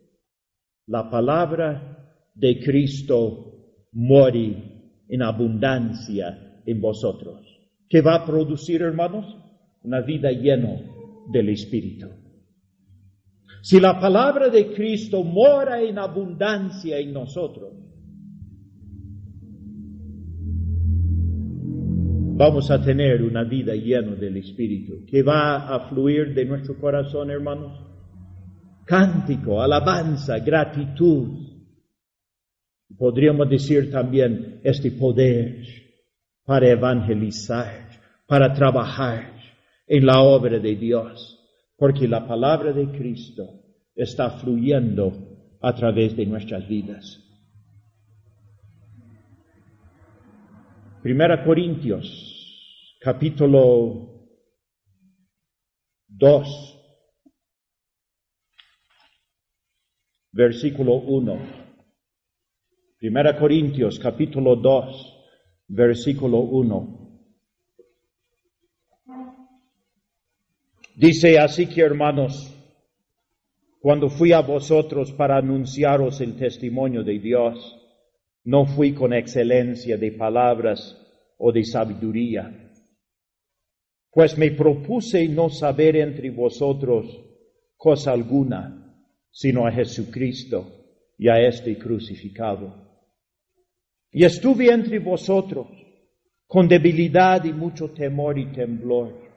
La 0.86 1.11
palabra 1.11 1.97
de 2.39 2.61
Cristo 2.61 3.53
muere 3.93 5.03
en 5.09 5.22
abundancia 5.22 6.61
en 6.64 6.80
vosotros. 6.80 7.45
¿Qué 7.89 8.01
va 8.01 8.16
a 8.16 8.24
producir, 8.24 8.82
hermanos? 8.82 9.26
Una 9.82 10.01
vida 10.03 10.30
llena 10.30 10.80
del 11.32 11.49
Espíritu. 11.49 12.07
Si 13.61 13.80
la 13.80 13.99
palabra 13.99 14.49
de 14.49 14.72
Cristo 14.72 15.24
mora 15.24 15.82
en 15.82 15.99
abundancia 15.99 16.99
en 16.99 17.12
nosotros, 17.12 17.72
vamos 22.36 22.70
a 22.70 22.80
tener 22.80 23.22
una 23.22 23.43
vida 23.43 23.74
llena 23.74 24.14
del 24.14 24.36
Espíritu, 24.36 25.05
que 25.07 25.22
va 25.22 25.74
a 25.74 25.89
fluir 25.89 26.34
de 26.34 26.45
nuestro 26.45 26.78
corazón, 26.78 27.30
hermanos. 27.30 27.80
Cántico, 28.84 29.61
alabanza, 29.61 30.39
gratitud. 30.39 31.47
Podríamos 32.99 33.49
decir 33.49 33.90
también 33.90 34.61
este 34.64 34.90
poder 34.90 35.62
para 36.44 36.68
evangelizar, 36.68 37.88
para 38.26 38.53
trabajar 38.53 39.32
en 39.86 40.05
la 40.05 40.20
obra 40.20 40.59
de 40.59 40.74
Dios 40.74 41.38
porque 41.78 42.09
la 42.09 42.26
palabra 42.26 42.72
de 42.72 42.90
Cristo 42.90 43.62
está 43.94 44.38
fluyendo 44.40 45.12
a 45.62 45.72
través 45.74 46.16
de 46.16 46.26
nuestras 46.26 46.66
vidas. 46.68 47.24
Primera 51.01 51.44
Corintios, 51.44 52.99
capítulo 53.01 54.34
2, 56.09 56.74
versículo 60.32 60.94
1. 60.94 61.68
Primera 62.99 63.38
Corintios, 63.38 63.96
capítulo 64.01 64.57
2, 64.57 65.68
versículo 65.68 66.40
1. 66.40 67.22
Dice 70.96 71.38
así 71.38 71.68
que 71.68 71.82
hermanos, 71.82 72.53
cuando 73.78 74.09
fui 74.09 74.32
a 74.32 74.40
vosotros 74.40 75.12
para 75.12 75.36
anunciaros 75.36 76.20
el 76.20 76.34
testimonio 76.34 77.05
de 77.05 77.20
Dios, 77.20 77.78
no 78.42 78.66
fui 78.66 78.92
con 78.94 79.12
excelencia 79.12 79.96
de 79.96 80.11
palabras 80.11 81.01
o 81.38 81.53
de 81.53 81.62
sabiduría, 81.62 82.72
pues 84.11 84.36
me 84.36 84.51
propuse 84.51 85.28
no 85.28 85.51
saber 85.51 85.94
entre 85.99 86.30
vosotros 86.30 87.07
cosa 87.76 88.11
alguna, 88.11 88.92
sino 89.30 89.68
a 89.68 89.70
Jesucristo 89.70 90.66
y 91.16 91.28
a 91.28 91.38
este 91.46 91.78
crucificado. 91.78 92.88
Y 94.11 94.24
estuve 94.24 94.72
entre 94.72 94.98
vosotros 94.98 95.66
con 96.46 96.66
debilidad 96.66 97.44
y 97.44 97.52
mucho 97.52 97.90
temor 97.90 98.38
y 98.38 98.46
temblor. 98.46 99.28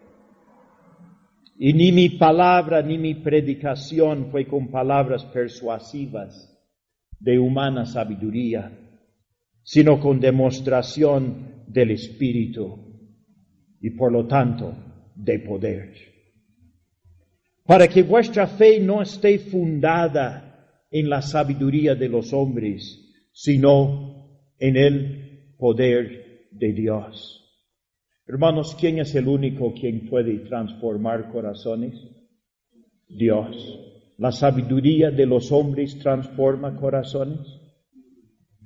Y 1.58 1.74
ni 1.74 1.92
mi 1.92 2.10
palabra 2.10 2.82
ni 2.82 2.98
mi 2.98 3.16
predicación 3.16 4.32
fue 4.32 4.48
con 4.48 4.72
palabras 4.72 5.26
persuasivas 5.26 6.48
de 7.20 7.38
humana 7.38 7.86
sabiduría, 7.86 8.72
sino 9.62 10.00
con 10.00 10.20
demostración 10.20 11.66
del 11.68 11.92
Espíritu 11.92 12.80
y 13.80 13.92
por 13.92 14.12
lo 14.12 14.26
tanto 14.26 14.74
de 15.16 15.40
poder. 15.40 15.94
Para 17.66 17.88
que 17.88 18.04
vuestra 18.04 18.48
fe 18.48 18.80
no 18.80 19.02
esté 19.02 19.38
fundada 19.38 20.88
en 20.90 21.10
la 21.10 21.22
sabiduría 21.22 21.94
de 21.94 22.10
los 22.10 22.34
hombres, 22.34 23.30
sino 23.32 24.11
en 24.62 24.78
el 24.78 25.56
poder 25.58 26.48
de 26.52 26.72
Dios. 26.72 27.40
Hermanos, 28.28 28.78
¿quién 28.80 29.00
es 29.00 29.14
el 29.16 29.28
único 29.28 29.74
quien 29.74 30.08
puede 30.08 30.38
transformar 30.48 31.32
corazones? 31.32 31.96
Dios. 33.10 33.80
La 34.20 34.32
sabiduría 34.32 35.10
de 35.10 35.26
los 35.26 35.52
hombres 35.52 35.98
transforma 35.98 36.76
corazones. 36.76 37.40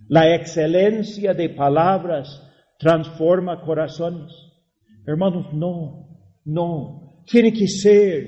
La 0.10 0.36
excelencia 0.36 1.34
de 1.34 1.50
palabras 1.50 2.44
transforma 2.78 3.62
corazones. 3.62 4.34
Hermanos, 5.08 5.54
no, 5.54 6.10
no. 6.44 7.24
Tiene 7.26 7.54
que 7.54 7.70
ser 7.70 8.28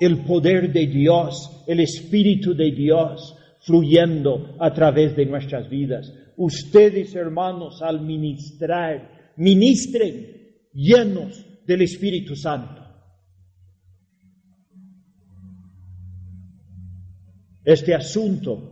el 0.00 0.24
poder 0.24 0.72
de 0.72 0.88
Dios, 0.88 1.62
el 1.68 1.78
Espíritu 1.78 2.54
de 2.54 2.72
Dios 2.72 3.38
fluyendo 3.60 4.56
a 4.58 4.74
través 4.74 5.14
de 5.14 5.26
nuestras 5.26 5.70
vidas. 5.70 6.12
Ustedes, 6.36 7.14
hermanos, 7.14 7.80
al 7.82 8.00
ministrar, 8.00 9.32
ministren 9.36 10.34
llenos 10.72 11.44
del 11.66 11.82
Espíritu 11.82 12.34
Santo. 12.34 12.82
Este 17.64 17.94
asunto 17.94 18.70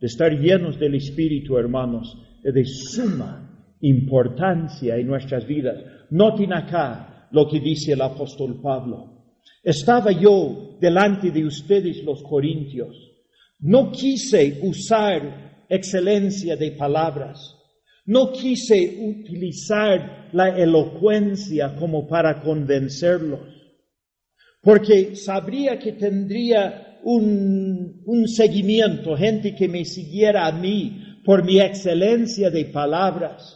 de 0.00 0.06
estar 0.06 0.32
llenos 0.32 0.78
del 0.78 0.94
Espíritu, 0.96 1.56
hermanos, 1.56 2.16
es 2.44 2.54
de 2.54 2.64
suma 2.64 3.76
importancia 3.80 4.96
en 4.96 5.06
nuestras 5.06 5.46
vidas. 5.46 5.78
Noten 6.10 6.52
acá 6.52 7.28
lo 7.30 7.48
que 7.48 7.60
dice 7.60 7.92
el 7.92 8.02
apóstol 8.02 8.60
Pablo. 8.60 9.18
Estaba 9.62 10.12
yo 10.12 10.76
delante 10.80 11.30
de 11.30 11.44
ustedes 11.44 12.02
los 12.04 12.22
corintios. 12.22 12.96
No 13.60 13.90
quise 13.90 14.60
usar 14.62 15.47
excelencia 15.68 16.56
de 16.56 16.72
palabras 16.72 17.58
no 18.08 18.32
quise 18.32 19.00
utilizar 19.02 20.30
la 20.32 20.48
elocuencia 20.58 21.76
como 21.76 22.08
para 22.08 22.40
convencerlos, 22.40 23.40
porque 24.62 25.14
sabría 25.14 25.78
que 25.78 25.92
tendría 25.92 27.00
un, 27.04 28.02
un 28.06 28.26
seguimiento, 28.26 29.14
gente 29.14 29.54
que 29.54 29.68
me 29.68 29.84
siguiera 29.84 30.46
a 30.46 30.52
mí 30.52 31.20
por 31.22 31.44
mi 31.44 31.60
excelencia 31.60 32.48
de 32.48 32.64
palabras. 32.64 33.54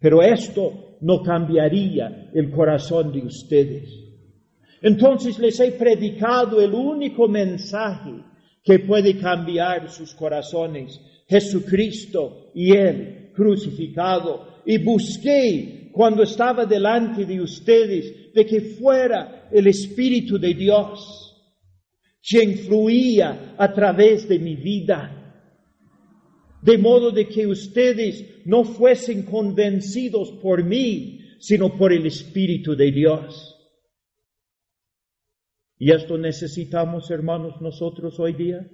Pero 0.00 0.22
esto 0.22 0.96
no 1.00 1.22
cambiaría 1.22 2.30
el 2.34 2.50
corazón 2.50 3.12
de 3.12 3.20
ustedes. 3.20 3.88
Entonces 4.82 5.38
les 5.38 5.60
he 5.60 5.70
predicado 5.70 6.60
el 6.60 6.74
único 6.74 7.28
mensaje 7.28 8.24
que 8.62 8.80
puede 8.80 9.16
cambiar 9.18 9.90
sus 9.90 10.14
corazones, 10.14 11.00
Jesucristo 11.28 12.50
y 12.54 12.72
Él 12.72 13.30
crucificado. 13.34 14.60
Y 14.66 14.78
busqué 14.78 15.90
cuando 15.92 16.22
estaba 16.22 16.66
delante 16.66 17.24
de 17.24 17.40
ustedes 17.40 18.32
de 18.34 18.46
que 18.46 18.60
fuera 18.60 19.48
el 19.50 19.66
Espíritu 19.66 20.38
de 20.38 20.54
Dios 20.54 21.26
quien 22.22 22.58
fluía 22.58 23.54
a 23.56 23.72
través 23.72 24.28
de 24.28 24.38
mi 24.38 24.54
vida, 24.54 25.16
de 26.62 26.76
modo 26.76 27.10
de 27.10 27.26
que 27.26 27.46
ustedes 27.46 28.24
no 28.44 28.64
fuesen 28.64 29.22
convencidos 29.22 30.30
por 30.42 30.62
mí, 30.62 31.20
sino 31.38 31.76
por 31.76 31.92
el 31.92 32.06
Espíritu 32.06 32.76
de 32.76 32.92
Dios. 32.92 33.49
Y 35.80 35.90
esto 35.92 36.18
necesitamos, 36.18 37.10
hermanos, 37.10 37.58
nosotros 37.62 38.20
hoy 38.20 38.34
día. 38.34 38.70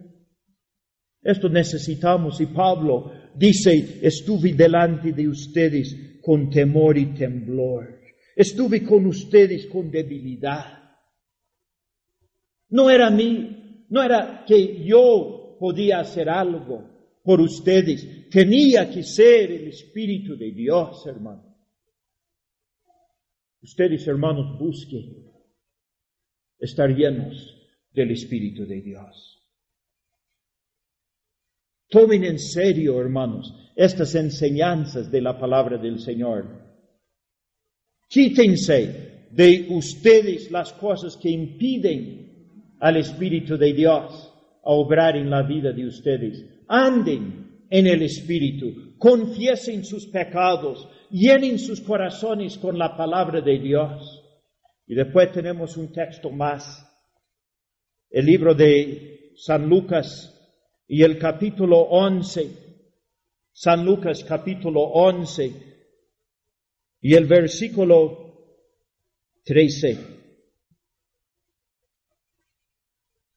Esto 1.23 1.49
necesitamos 1.49 2.41
y 2.41 2.47
Pablo 2.47 3.13
dice, 3.33 4.01
estuve 4.03 4.55
delante 4.55 5.13
de 5.13 5.29
ustedes 5.29 6.19
con 6.21 6.51
temor 6.51 6.99
y 6.99 7.15
temblor. 7.15 8.01
Estuve 8.35 8.85
con 8.85 9.07
ustedes 9.07 9.67
con 9.67 9.89
debilidad. 9.89 10.83
No 12.71 12.91
era 12.91 13.09
mí, 13.09 13.85
no 13.89 14.03
era 14.03 14.45
que 14.45 14.85
yo 14.85 15.57
podía 15.61 16.01
hacer 16.01 16.29
algo 16.29 16.91
por 17.23 17.41
ustedes. 17.41 18.29
Tenía 18.31 18.91
que 18.91 19.05
ser 19.05 19.53
el 19.53 19.69
Espíritu 19.69 20.37
de 20.37 20.51
Dios, 20.51 21.07
hermano. 21.07 21.57
Ustedes, 23.63 24.05
hermanos, 24.09 24.59
busquen 24.59 25.36
estar 26.59 26.89
llenos 26.91 27.57
del 27.93 28.11
Espíritu 28.11 28.67
de 28.67 28.81
Dios. 28.81 29.37
Tomen 31.89 32.25
en 32.25 32.39
serio, 32.39 33.01
hermanos, 33.01 33.55
estas 33.77 34.15
enseñanzas 34.15 35.11
de 35.11 35.21
la 35.21 35.39
palabra 35.39 35.79
del 35.79 36.01
Señor. 36.01 36.67
Quítense 38.09 39.29
de 39.31 39.67
ustedes 39.71 40.51
las 40.51 40.73
cosas 40.73 41.17
que 41.17 41.31
impiden 41.31 42.75
al 42.81 42.97
Espíritu 42.97 43.57
de 43.57 43.73
Dios 43.73 44.33
a 44.65 44.71
obrar 44.71 45.17
en 45.17 45.31
la 45.31 45.43
vida 45.43 45.73
de 45.73 45.87
ustedes. 45.87 46.45
Anden 46.69 47.65
en 47.71 47.87
el 47.87 48.03
Espíritu, 48.03 48.97
confiesen 48.99 49.85
sus 49.85 50.07
pecados, 50.07 50.89
llenen 51.11 51.59
sus 51.59 51.81
corazones 51.81 52.59
con 52.59 52.79
la 52.79 52.97
palabra 52.97 53.41
de 53.41 53.59
Dios. 53.59 54.16
Y 54.87 54.95
después 54.95 55.33
tenemos 55.33 55.77
un 55.77 55.93
texto 55.93 56.31
más, 56.31 56.87
el 58.09 58.25
libro 58.25 58.55
de 58.55 59.33
San 59.37 59.69
Lucas 59.69 60.33
y 60.87 61.03
el 61.03 61.19
capítulo 61.19 61.81
11, 61.81 62.51
San 63.53 63.85
Lucas 63.85 64.23
capítulo 64.23 64.83
11 64.83 65.53
y 67.01 67.15
el 67.15 67.27
versículo 67.27 68.27
13. 69.45 70.17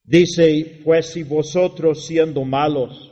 Dice, 0.04 0.82
pues 0.84 1.08
si 1.08 1.24
vosotros 1.24 2.06
siendo 2.06 2.44
malos 2.44 3.12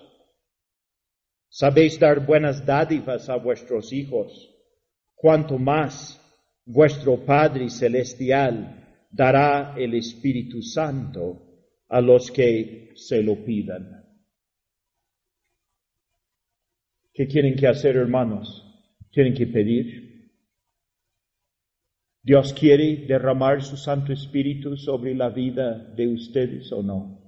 sabéis 1.49 1.99
dar 1.99 2.23
buenas 2.23 2.63
dádivas 2.65 3.29
a 3.29 3.37
vuestros 3.37 3.91
hijos, 3.93 4.53
cuanto 5.15 5.57
más 5.57 6.21
vuestro 6.67 7.25
Padre 7.25 7.69
Celestial 7.69 9.07
dará 9.09 9.73
el 9.77 9.95
Espíritu 9.95 10.61
Santo 10.61 11.63
a 11.87 12.01
los 12.01 12.29
que 12.29 12.91
se 12.95 13.23
lo 13.23 13.43
pidan. 13.43 14.03
¿Qué 17.13 17.25
quieren 17.27 17.55
que 17.55 17.67
hacer, 17.67 17.95
hermanos? 17.95 18.63
Tienen 19.11 19.33
que 19.33 19.47
pedir. 19.47 20.31
Dios 22.21 22.53
quiere 22.53 23.07
derramar 23.07 23.63
su 23.63 23.77
Santo 23.77 24.11
Espíritu 24.11 24.75
sobre 24.75 25.15
la 25.15 25.29
vida 25.29 25.77
de 25.95 26.07
ustedes 26.09 26.71
o 26.73 26.83
no. 26.83 27.21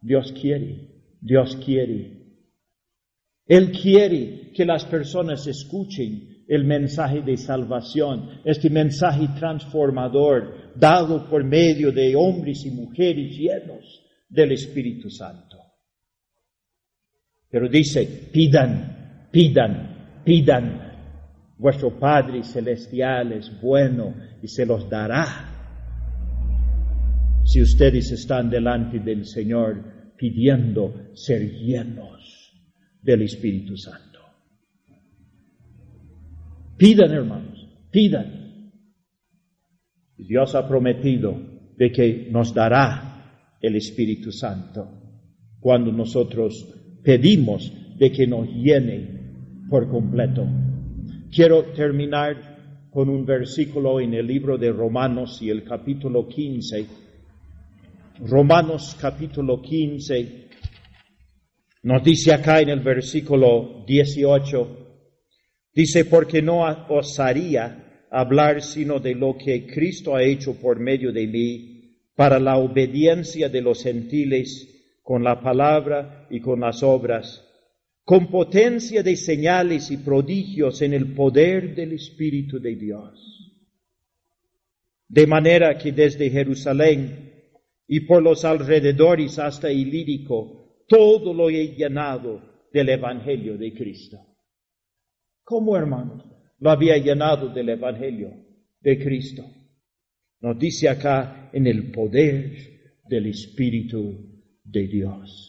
Dios 0.00 0.32
quiere, 0.32 0.88
Dios 1.20 1.56
quiere. 1.56 2.22
Él 3.46 3.70
quiere 3.70 4.50
que 4.52 4.64
las 4.64 4.86
personas 4.86 5.46
escuchen 5.46 6.31
el 6.48 6.64
mensaje 6.64 7.22
de 7.22 7.36
salvación, 7.36 8.40
este 8.44 8.70
mensaje 8.70 9.28
transformador 9.38 10.72
dado 10.74 11.28
por 11.28 11.44
medio 11.44 11.92
de 11.92 12.14
hombres 12.16 12.64
y 12.66 12.70
mujeres 12.70 13.36
llenos 13.36 14.02
del 14.28 14.52
Espíritu 14.52 15.10
Santo. 15.10 15.58
Pero 17.50 17.68
dice, 17.68 18.30
pidan, 18.32 19.28
pidan, 19.30 20.22
pidan. 20.24 20.90
Vuestro 21.58 21.98
Padre 21.98 22.42
Celestial 22.42 23.32
es 23.32 23.60
bueno 23.60 24.14
y 24.42 24.48
se 24.48 24.64
los 24.64 24.88
dará. 24.88 25.50
Si 27.44 27.60
ustedes 27.60 28.10
están 28.10 28.48
delante 28.48 28.98
del 28.98 29.26
Señor 29.26 30.14
pidiendo 30.16 31.10
ser 31.14 31.42
llenos 31.52 32.52
del 33.02 33.22
Espíritu 33.22 33.76
Santo. 33.76 34.11
Pidan, 36.82 37.12
hermanos, 37.12 37.64
pidan. 37.92 38.72
Dios 40.16 40.52
ha 40.56 40.66
prometido 40.66 41.32
de 41.76 41.92
que 41.92 42.26
nos 42.28 42.52
dará 42.52 43.54
el 43.60 43.76
Espíritu 43.76 44.32
Santo 44.32 44.88
cuando 45.60 45.92
nosotros 45.92 46.74
pedimos 47.04 47.72
de 47.96 48.10
que 48.10 48.26
nos 48.26 48.48
llene 48.48 49.62
por 49.70 49.88
completo. 49.88 50.44
Quiero 51.30 51.66
terminar 51.66 52.88
con 52.90 53.08
un 53.08 53.24
versículo 53.24 54.00
en 54.00 54.14
el 54.14 54.26
libro 54.26 54.58
de 54.58 54.72
Romanos 54.72 55.40
y 55.40 55.50
el 55.50 55.62
capítulo 55.62 56.26
15. 56.26 56.84
Romanos 58.26 58.96
capítulo 59.00 59.62
15 59.62 60.48
nos 61.84 62.02
dice 62.02 62.32
acá 62.32 62.60
en 62.60 62.70
el 62.70 62.80
versículo 62.80 63.84
18, 63.86 64.81
Dice, 65.74 66.04
porque 66.04 66.42
no 66.42 66.62
osaría 66.88 68.06
hablar 68.10 68.62
sino 68.62 69.00
de 69.00 69.14
lo 69.14 69.36
que 69.38 69.66
Cristo 69.66 70.14
ha 70.14 70.22
hecho 70.22 70.54
por 70.60 70.78
medio 70.78 71.12
de 71.12 71.26
mí 71.26 71.72
para 72.14 72.38
la 72.38 72.58
obediencia 72.58 73.48
de 73.48 73.62
los 73.62 73.82
gentiles 73.82 74.68
con 75.02 75.24
la 75.24 75.40
palabra 75.40 76.26
y 76.30 76.40
con 76.40 76.60
las 76.60 76.82
obras, 76.82 77.42
con 78.04 78.30
potencia 78.30 79.02
de 79.02 79.16
señales 79.16 79.90
y 79.90 79.96
prodigios 79.96 80.82
en 80.82 80.92
el 80.92 81.14
poder 81.14 81.74
del 81.74 81.92
Espíritu 81.92 82.60
de 82.60 82.76
Dios. 82.76 83.54
De 85.08 85.26
manera 85.26 85.76
que 85.78 85.92
desde 85.92 86.30
Jerusalén 86.30 87.32
y 87.88 88.00
por 88.00 88.22
los 88.22 88.44
alrededores 88.44 89.38
hasta 89.38 89.72
Ilírico, 89.72 90.84
todo 90.86 91.32
lo 91.32 91.48
he 91.48 91.74
llenado 91.74 92.42
del 92.72 92.90
Evangelio 92.90 93.56
de 93.56 93.72
Cristo. 93.72 94.31
¿Cómo, 95.44 95.76
hermanos? 95.76 96.24
Lo 96.58 96.70
había 96.70 96.96
llenado 96.96 97.48
del 97.48 97.70
Evangelio 97.70 98.30
de 98.80 98.98
Cristo. 98.98 99.44
Nos 100.40 100.58
dice 100.58 100.88
acá 100.88 101.50
en 101.52 101.66
el 101.66 101.90
poder 101.90 103.00
del 103.04 103.26
Espíritu 103.26 104.42
de 104.64 104.86
Dios. 104.86 105.48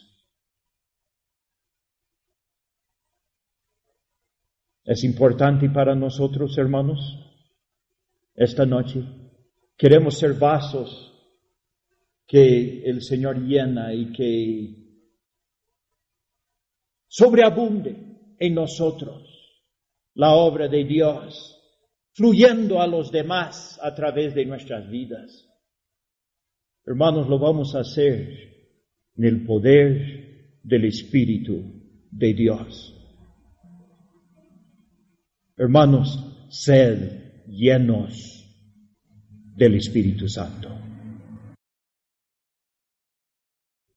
Es 4.84 5.02
importante 5.04 5.70
para 5.70 5.94
nosotros, 5.94 6.58
hermanos, 6.58 6.98
esta 8.34 8.66
noche. 8.66 9.02
Queremos 9.76 10.18
ser 10.18 10.34
vasos 10.34 11.12
que 12.26 12.82
el 12.84 13.02
Señor 13.02 13.38
llena 13.40 13.94
y 13.94 14.12
que 14.12 14.84
sobreabunde 17.06 18.34
en 18.38 18.54
nosotros 18.54 19.33
la 20.14 20.32
obra 20.32 20.68
de 20.68 20.84
Dios, 20.84 21.58
fluyendo 22.12 22.80
a 22.80 22.86
los 22.86 23.10
demás 23.10 23.78
a 23.82 23.94
través 23.94 24.34
de 24.34 24.46
nuestras 24.46 24.88
vidas. 24.88 25.48
Hermanos, 26.86 27.28
lo 27.28 27.38
vamos 27.38 27.74
a 27.74 27.80
hacer 27.80 28.28
en 29.16 29.24
el 29.24 29.44
poder 29.44 30.60
del 30.62 30.84
Espíritu 30.84 31.62
de 32.10 32.34
Dios. 32.34 32.90
Hermanos, 35.56 36.46
sed 36.50 37.46
llenos 37.46 38.44
del 39.56 39.76
Espíritu 39.76 40.28
Santo. 40.28 40.93